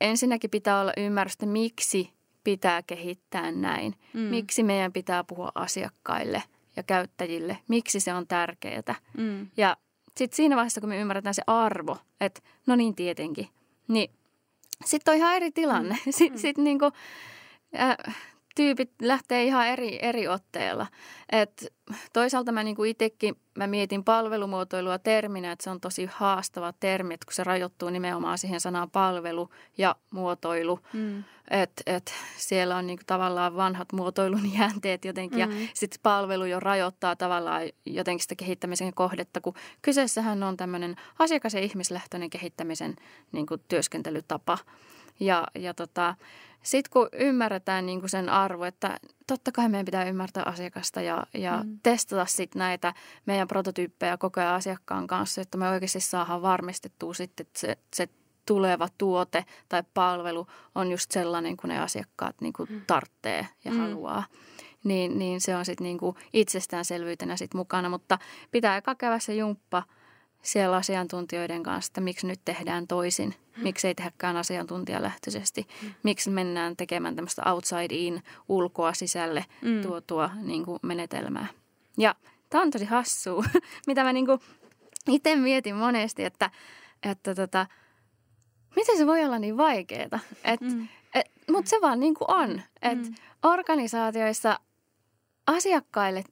[0.00, 2.12] ensinnäkin pitää olla ymmärrystä, miksi
[2.44, 3.94] pitää kehittää näin.
[4.12, 4.20] Mm.
[4.20, 6.42] Miksi meidän pitää puhua asiakkaille
[6.76, 8.94] ja käyttäjille, miksi se on tärkeää.
[9.18, 9.48] Mm.
[9.56, 9.76] Ja
[10.16, 13.48] sitten siinä vaiheessa, kun me ymmärretään se arvo, että no niin tietenkin,
[13.88, 14.10] niin
[14.84, 15.98] sitten on ihan eri tilanne.
[16.06, 16.12] Mm.
[16.18, 16.40] Sitten mm.
[16.40, 16.90] sit niinku,
[17.80, 18.16] äh,
[18.58, 20.86] tyypit lähtee ihan eri, eri otteella.
[21.32, 21.72] Et
[22.12, 27.26] toisaalta mä niinku itsekin mä mietin palvelumuotoilua terminä, että se on tosi haastava termi, että
[27.26, 29.48] kun se rajoittuu nimenomaan siihen sanaan palvelu
[29.78, 30.80] ja muotoilu.
[30.92, 31.24] Mm.
[31.50, 35.60] Että et siellä on niinku tavallaan vanhat muotoilun jäänteet jotenkin mm.
[35.60, 41.54] ja sitten palvelu jo rajoittaa tavallaan jotenkin sitä kehittämisen kohdetta, kun kyseessähän on tämmöinen asiakas-
[41.54, 42.96] ja ihmislähtöinen kehittämisen
[43.32, 44.58] niinku työskentelytapa.
[45.20, 46.14] Ja, ja tota,
[46.62, 51.26] sitten kun ymmärretään niin kuin sen arvo, että totta kai meidän pitää ymmärtää asiakasta ja,
[51.34, 51.78] ja mm.
[51.82, 52.94] testata sitten näitä
[53.26, 58.08] meidän prototyyppejä koko ajan asiakkaan kanssa, että me oikeasti saadaan varmistettua sitten, että se, se
[58.46, 62.80] tuleva tuote tai palvelu on just sellainen kuin ne asiakkaat niin kuin mm.
[62.86, 63.78] tarvitsee ja mm.
[63.78, 64.24] haluaa.
[64.84, 68.18] Niin, niin se on sitten niin kuin itsestäänselvyytenä sit mukana, mutta
[68.50, 69.82] pitää eka käydä se jumppa–
[70.42, 73.62] siellä asiantuntijoiden kanssa, että miksi nyt tehdään toisin, mm.
[73.62, 75.94] miksi ei tehdäkään asiantuntijalähtöisesti, mm.
[76.02, 79.82] miksi mennään tekemään tämmöistä outside in, ulkoa sisälle mm.
[79.82, 81.46] tuotua niin kuin menetelmää.
[81.96, 82.14] Ja
[82.50, 83.44] tämä on tosi hassua,
[83.86, 84.40] mitä mä niin kuin
[85.08, 86.50] itse mietin monesti, että,
[87.02, 87.66] että tota,
[88.76, 90.18] miten se voi olla niin vaikeaa.
[90.60, 90.88] mm.
[91.50, 93.14] Mutta se vaan niin kuin on, että mm.
[93.42, 94.60] organisaatioissa
[95.46, 96.24] asiakkaille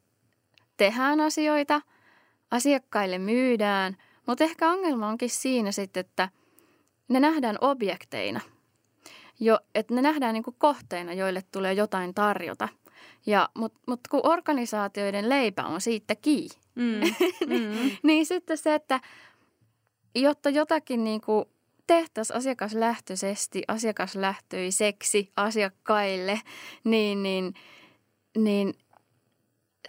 [0.76, 1.80] tehdään asioita–
[2.50, 6.28] asiakkaille myydään, mutta ehkä ongelma onkin siinä sitten, että
[7.08, 8.40] ne nähdään objekteina.
[9.40, 12.68] Jo, että ne nähdään niin kuin kohteina, joille tulee jotain tarjota.
[13.26, 17.00] Ja, Mutta mut kun organisaatioiden leipä on siitä kiinni, mm,
[17.58, 17.90] mm.
[18.02, 19.00] niin sitten se, että
[20.14, 21.44] jotta jotakin niin kuin
[21.86, 26.40] tehtäisiin asiakaslähtöisesti, asiakaslähtöiseksi asiakkaille,
[26.84, 27.54] niin, niin,
[28.38, 28.74] niin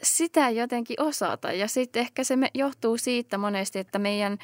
[0.03, 1.51] sitä jotenkin osata.
[1.51, 4.37] Ja sitten ehkä se johtuu siitä monesti, että meidän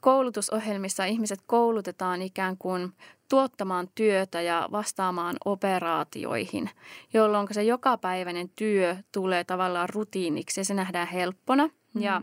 [0.00, 2.92] koulutusohjelmissa ihmiset koulutetaan ikään kuin
[3.28, 6.70] tuottamaan työtä ja vastaamaan operaatioihin,
[7.12, 11.66] jolloin se jokapäiväinen työ tulee tavallaan rutiiniksi ja se nähdään helppona.
[11.94, 12.02] Mm.
[12.02, 12.22] Ja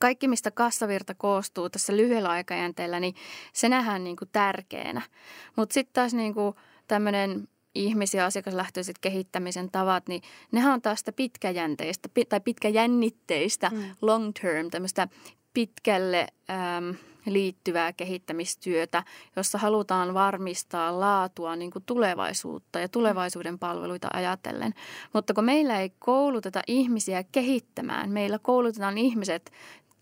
[0.00, 3.14] kaikki, mistä kassavirta koostuu tässä lyhyellä aikajänteellä, niin
[3.52, 5.02] se nähdään niin kuin tärkeänä.
[5.56, 6.54] Mutta sitten taas niin kuin
[6.88, 13.82] tämmöinen ihmisiä asiakaslähtöiset kehittämisen tavat, niin nehän on taas sitä pitkäjänteistä tai pitkäjännitteistä mm.
[14.02, 15.08] long term, tämmöistä
[15.54, 16.94] pitkälle äm,
[17.26, 19.04] liittyvää kehittämistyötä,
[19.36, 24.74] jossa halutaan varmistaa laatua niin kuin tulevaisuutta ja tulevaisuuden palveluita ajatellen.
[25.12, 29.52] Mutta kun meillä ei kouluteta ihmisiä kehittämään, meillä koulutetaan ihmiset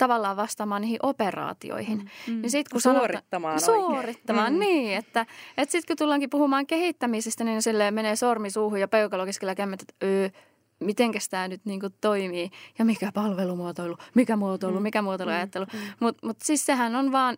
[0.01, 1.98] tavallaan vastaamaan niihin operaatioihin.
[1.98, 2.40] Mm, mm.
[2.40, 4.59] Niin sit, kun suorittamaan sanota, Suorittamaan, mm.
[4.59, 4.96] niin.
[4.96, 5.26] Että,
[5.59, 9.82] että sitten kun tullaankin puhumaan kehittämisestä, niin silleen menee sormi suuhun ja peukalo keskellä kämmet,
[9.82, 10.28] että öö,
[10.80, 14.82] mitenkäs tämä nyt niinku toimii ja mikä palvelumuotoilu, mikä muotoilu, mm.
[14.82, 15.66] mikä muotoiluajattelu.
[15.72, 15.78] Mm.
[16.01, 17.36] Mutta mut siis sehän on vaan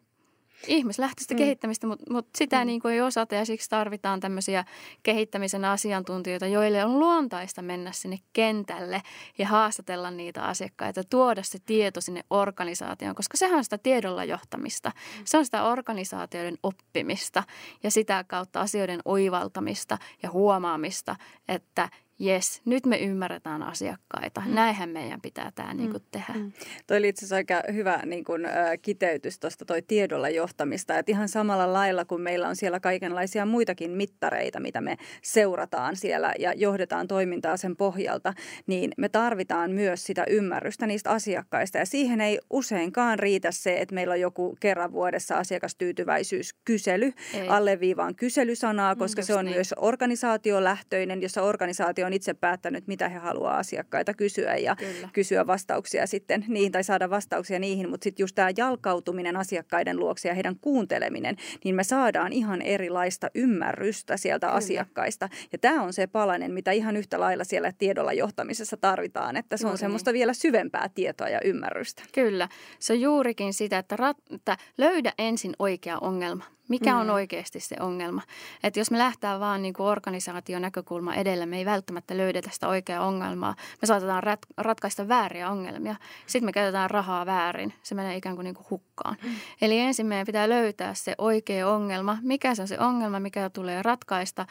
[0.67, 1.39] ihmislähtöistä mm.
[1.39, 2.67] kehittämistä, mutta, mutta sitä mm.
[2.67, 4.65] niin kuin ei osata ja siksi tarvitaan tämmöisiä
[5.03, 9.03] kehittämisen asiantuntijoita, joille on luontaista mennä sinne kentälle
[9.39, 14.89] ja haastatella niitä asiakkaita, tuoda se tieto sinne organisaatioon, koska sehän on sitä tiedolla johtamista.
[14.89, 15.23] Mm.
[15.25, 17.43] Se on sitä organisaatioiden oppimista
[17.83, 21.17] ja sitä kautta asioiden oivaltamista ja huomaamista,
[21.49, 21.89] että
[22.23, 24.43] jes, nyt me ymmärretään asiakkaita.
[24.47, 24.55] Mm.
[24.55, 26.35] Näinhän meidän pitää tämä niin kuin, tehdä.
[26.35, 26.53] Mm.
[26.87, 28.53] Toi oli itse asiassa aika hyvä niin kuin, äh,
[28.83, 30.99] kiteytys tuosta toi tiedolla johtamista.
[30.99, 36.33] Että ihan samalla lailla kuin meillä on siellä kaikenlaisia muitakin mittareita, mitä me seurataan siellä
[36.39, 38.35] ja johdetaan toimintaa sen pohjalta,
[38.67, 41.79] niin me tarvitaan myös sitä ymmärrystä niistä asiakkaista.
[41.79, 47.13] Ja siihen ei useinkaan riitä se, että meillä on joku kerran vuodessa asiakastyytyväisyyskysely.
[47.35, 47.49] Ei.
[47.49, 49.55] Alleviivaan kyselysanaa, koska mm, se on niin.
[49.55, 55.09] myös organisaatiolähtöinen, jossa organisaatio on itse päättänyt, mitä he haluaa asiakkaita kysyä ja Kyllä.
[55.13, 57.89] kysyä vastauksia sitten niihin tai saada vastauksia niihin.
[57.91, 63.31] Mutta sitten just tämä jalkautuminen asiakkaiden luokse ja heidän kuunteleminen, niin me saadaan ihan erilaista
[63.35, 64.57] ymmärrystä sieltä Kyllä.
[64.57, 65.29] asiakkaista.
[65.53, 69.67] Ja tämä on se palanen, mitä ihan yhtä lailla siellä tiedolla johtamisessa tarvitaan, että se
[69.67, 70.19] on Juuri semmoista niin.
[70.19, 72.03] vielä syvempää tietoa ja ymmärrystä.
[72.15, 72.49] Kyllä,
[72.79, 77.01] se on juurikin sitä, että, rat, että löydä ensin oikea ongelma Mikä mm.
[77.01, 78.23] on oikeasti se ongelma?
[78.63, 82.69] Että jos me lähtää vaan niin kuin organisaation näkökulma edellä, me ei välttämättä löydetä sitä
[82.69, 83.55] oikeaa ongelmaa.
[83.83, 85.97] Me saatetaan rat- ratkaista vääriä ongelmia.
[86.27, 87.75] Sitten me käytetään rahaa väärin.
[87.83, 89.17] Se menee ikään kuin, niin kuin hukkaan.
[89.23, 89.31] Mm.
[89.63, 92.19] Eli ensin meidän pitää löytää se oikea ongelma.
[92.23, 94.47] Mikä se on se ongelma, mikä tulee ratkaista.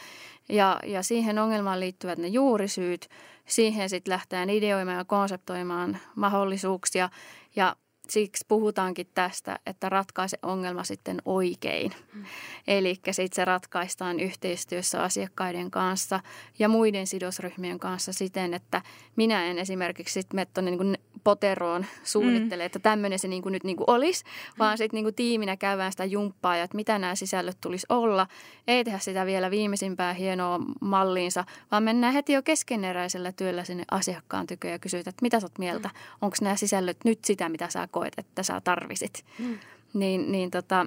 [0.50, 3.10] Ja, ja siihen ongelmaan liittyvät ne juurisyyt.
[3.46, 7.10] Siihen sitten lähtee ideoimaan ja konseptoimaan mahdollisuuksia.
[7.56, 7.76] Ja
[8.12, 11.92] siksi puhutaankin tästä, että ratkaise ongelma sitten oikein.
[12.14, 12.26] Mm.
[12.68, 16.20] Eli sitten se ratkaistaan yhteistyössä asiakkaiden kanssa
[16.60, 18.82] ja muiden sidosryhmien kanssa siten, että
[19.16, 22.66] minä en esimerkiksi sitten mene tuonne niin poteroon suunnittele, mm.
[22.66, 24.24] että tämmöinen se niin kuin nyt niin kuin olisi,
[24.60, 28.28] vaan sitten niin kuin tiiminä käydään sitä jumppaa ja että mitä nämä sisällöt tulisi olla.
[28.68, 34.48] Ei tehdä sitä vielä viimeisimpää hienoa malliinsa, vaan mennään heti jo keskeneräisellä työllä sinne asiakkaan
[34.48, 36.18] tykö ja kysytään, että mitä sä oot mieltä, mm.
[36.22, 39.26] onko nämä sisällöt nyt sitä, mitä sä koet, että sä tarvisit.
[39.40, 39.58] Mm.
[39.94, 40.86] Niin, niin tota,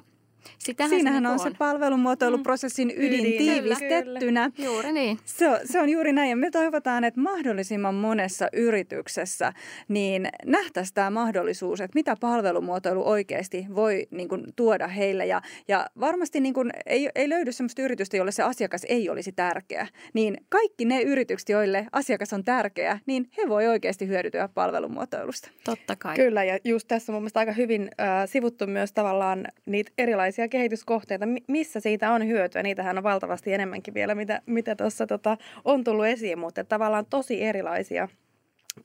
[0.57, 3.03] Sitähän Siinähän se on, on se palvelumuotoiluprosessin mm.
[3.03, 4.51] ydin, ydin tiivistettynä.
[4.55, 5.19] Kyllä, juuri niin.
[5.25, 9.53] Se on, se on juuri näin ja me toivotaan, että mahdollisimman monessa yrityksessä
[9.87, 15.25] niin nähtäisiin tämä mahdollisuus, että mitä palvelumuotoilu oikeasti voi niin kuin, tuoda heille.
[15.25, 19.31] Ja, ja varmasti niin kuin, ei, ei löydy sellaista yritystä, jolle se asiakas ei olisi
[19.31, 19.87] tärkeä.
[20.13, 25.49] Niin kaikki ne yritykset, joille asiakas on tärkeä, niin he voi oikeasti hyödytyä palvelumuotoilusta.
[25.63, 26.15] Totta kai.
[26.15, 30.34] Kyllä ja just tässä on mun mielestä aika hyvin äh, sivuttu myös tavallaan niitä erilaisia
[30.35, 32.63] erilaisia kehityskohteita, missä siitä on hyötyä.
[32.63, 37.41] Niitähän on valtavasti enemmänkin vielä, mitä, mitä tuossa tota, on tullut esiin, mutta tavallaan tosi
[37.43, 38.07] erilaisia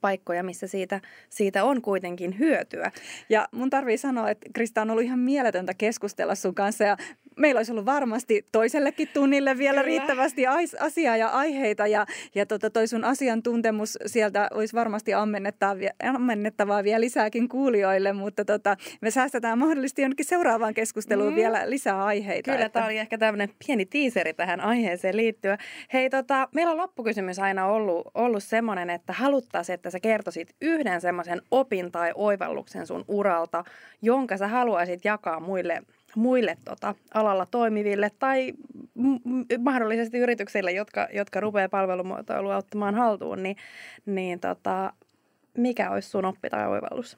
[0.01, 2.91] paikkoja, missä siitä, siitä on kuitenkin hyötyä.
[3.29, 6.97] Ja mun tarvii sanoa, että Krista on ollut ihan mieletöntä keskustella sun kanssa ja
[7.37, 9.85] meillä olisi ollut varmasti toisellekin tunnille vielä Kyllä.
[9.85, 10.43] riittävästi
[10.79, 12.05] asiaa ja aiheita ja,
[12.35, 18.77] ja tota, toi sun asiantuntemus sieltä olisi varmasti ammennettavaa, ammennettavaa vielä lisääkin kuulijoille, mutta tota,
[19.01, 21.35] me säästetään mahdollisesti jonnekin seuraavaan keskusteluun mm.
[21.35, 22.51] vielä lisää aiheita.
[22.51, 22.79] Kyllä, että...
[22.79, 25.57] tämä oli ehkä tämmöinen pieni tiiseri tähän aiheeseen liittyen.
[25.93, 31.01] Hei, tota, meillä on loppukysymys aina ollut, ollut semmoinen, että haluttaisiin, että sä kertoisit yhden
[31.01, 33.63] semmoisen opin tai oivalluksen sun uralta,
[34.01, 35.81] jonka sä haluaisit jakaa muille
[36.15, 38.53] muille tota, alalla toimiville tai
[38.95, 39.17] m-
[39.59, 43.55] mahdollisesti yrityksille, jotka, jotka rupeaa palvelumuotoilua ottamaan haltuun, niin,
[44.05, 44.93] niin tota,
[45.57, 47.17] mikä olisi sun oppi tai oivallus?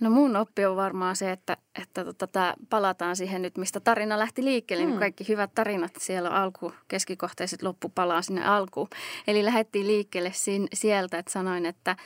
[0.00, 4.18] No mun oppi on varmaan se, että, että tota, tää palataan siihen nyt, mistä tarina
[4.18, 4.84] lähti liikkeelle.
[4.84, 5.00] Niin hmm.
[5.00, 8.88] kaikki hyvät tarinat siellä alku, keskikohtaiset loppu palaa sinne alkuun.
[9.26, 10.32] Eli lähdettiin liikkeelle
[10.74, 11.96] sieltä, että sanoin, että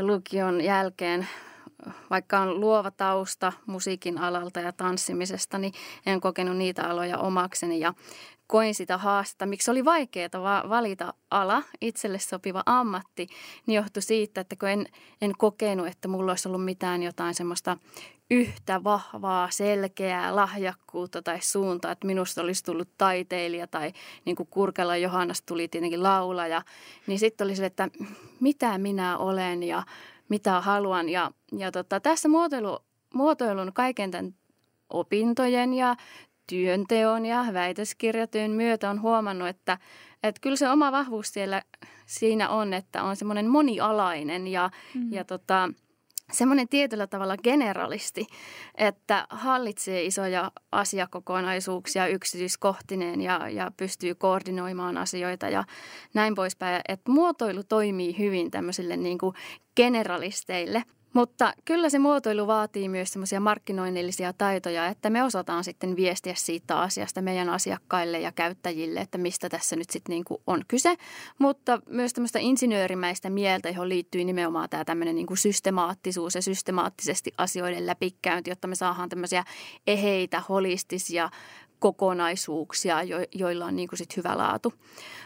[0.00, 1.26] lukion jälkeen
[2.10, 5.72] vaikka on luova tausta musiikin alalta ja tanssimisesta, niin
[6.06, 7.94] en kokenut niitä aloja omakseni ja
[8.46, 9.46] koin sitä haastetta.
[9.46, 13.28] Miksi oli vaikeaa valita ala, itselle sopiva ammatti,
[13.66, 14.86] niin johtui siitä, että kun en,
[15.20, 17.76] en kokenut, että mulla olisi ollut mitään jotain semmoista
[18.30, 23.92] yhtä vahvaa, selkeää lahjakkuutta tai suuntaa, että minusta olisi tullut taiteilija tai
[24.24, 26.62] niin kuin Kurkela Johannas tuli tietenkin laulaja,
[27.06, 27.88] niin sitten oli se, että
[28.40, 29.82] mitä minä olen ja
[30.28, 31.08] mitä haluan.
[31.08, 32.78] Ja, ja tota, tässä muotoilu,
[33.14, 34.34] muotoilun kaiken tämän
[34.90, 35.96] opintojen ja
[36.46, 39.78] työnteon ja väitöskirjatyön myötä on huomannut, että,
[40.22, 41.62] että kyllä se oma vahvuus siellä
[42.06, 45.12] siinä on, että on semmoinen monialainen ja, mm.
[45.12, 45.68] ja tota,
[46.32, 48.26] semmoinen tietyllä tavalla generalisti,
[48.74, 55.64] että hallitsee isoja asiakokonaisuuksia yksityiskohtineen ja, ja pystyy koordinoimaan asioita ja
[56.14, 56.82] näin poispäin.
[56.88, 59.34] Että muotoilu toimii hyvin tämmöisille niin kuin
[59.76, 60.82] generalisteille–
[61.14, 66.78] mutta kyllä se muotoilu vaatii myös semmoisia markkinoinnillisia taitoja, että me osataan sitten viestiä siitä
[66.78, 70.94] asiasta meidän asiakkaille ja käyttäjille, että mistä tässä nyt sitten niin on kyse.
[71.38, 77.86] Mutta myös tämmöistä insinöörimäistä mieltä, johon liittyy nimenomaan tämä tämmöinen niin systemaattisuus ja systemaattisesti asioiden
[77.86, 79.44] läpikäynti, jotta me saadaan tämmöisiä
[79.86, 81.30] eheitä, holistisia
[81.78, 82.98] kokonaisuuksia,
[83.34, 84.74] joilla on niin kuin sit hyvä laatu.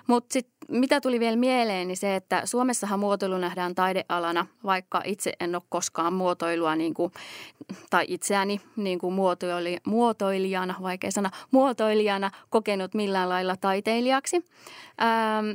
[0.06, 5.32] Mutta sitten mitä tuli vielä mieleen, niin se, että Suomessahan muotoilu nähdään taidealana, vaikka itse
[5.40, 7.12] en ole koskaan muotoilua niin kuin,
[7.90, 14.36] tai itseäni niin kuin muotoili, muotoilijana, vaikea sana, muotoilijana kokenut millään lailla taiteilijaksi.
[15.02, 15.46] Ähm,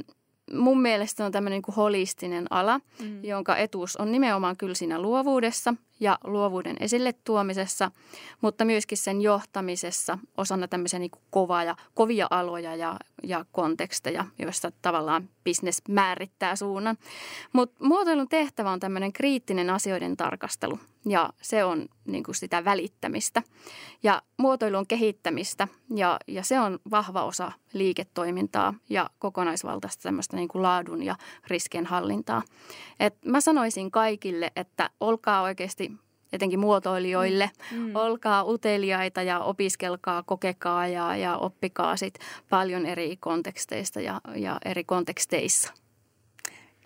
[0.52, 3.24] mun mielestä on tämmöinen niin holistinen ala, mm.
[3.24, 7.92] jonka etuus on nimenomaan kyllä siinä luovuudessa ja luovuuden esille tuomisessa,
[8.42, 14.72] mutta myöskin sen johtamisessa osana tämmöisiä niin kovaa ja, kovia aloja ja, ja konteksteja, joissa
[14.82, 16.98] tavallaan bisnes määrittää suunnan.
[17.54, 23.44] Mutta muotoilun tehtävä on tämmöinen kriittinen asioiden tarkastelu ja se on niin kuin sitä välittämistä.
[24.04, 30.48] Ja muotoilu on kehittämistä ja, ja se on vahva osa liiketoimintaa ja kokonaisvaltaista tämmöistä niin
[30.48, 31.16] kuin laadun ja
[31.48, 32.42] riskien hallintaa.
[33.00, 35.92] Et mä sanoisin kaikille, että olkaa oikeasti
[36.34, 37.52] etenkin muotoilijoille.
[37.72, 37.78] Mm.
[37.78, 37.96] mm.
[37.96, 44.84] Olkaa uteliaita ja opiskelkaa, kokekaa ja, ja oppikaa sit paljon eri konteksteista ja, ja eri
[44.84, 45.74] konteksteissa.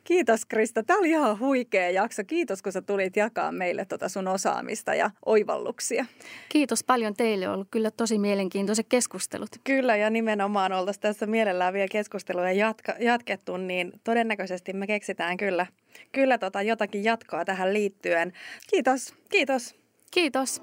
[0.07, 0.83] Kiitos Krista.
[0.83, 2.23] Tämä oli ihan huikea jakso.
[2.27, 6.05] Kiitos, kun sä tulit jakaa meille tota sun osaamista ja oivalluksia.
[6.49, 7.47] Kiitos paljon teille.
[7.47, 9.49] On ollut kyllä tosi mielenkiintoiset keskustelut.
[9.63, 15.65] Kyllä, ja nimenomaan oltaisiin tässä mielellään vielä keskusteluja jatka, jatkettu, niin todennäköisesti me keksitään kyllä,
[16.11, 18.33] kyllä tota jotakin jatkoa tähän liittyen.
[18.69, 19.13] Kiitos.
[19.29, 19.75] Kiitos.
[20.11, 20.61] Kiitos.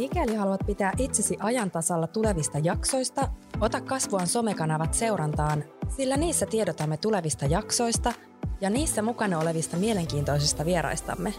[0.00, 3.28] Mikäli haluat pitää itsesi ajan tasalla tulevista jaksoista,
[3.60, 5.64] ota kasvuan somekanavat seurantaan,
[5.96, 8.12] sillä niissä tiedotamme tulevista jaksoista
[8.60, 11.34] ja niissä mukana olevista mielenkiintoisista vieraistamme.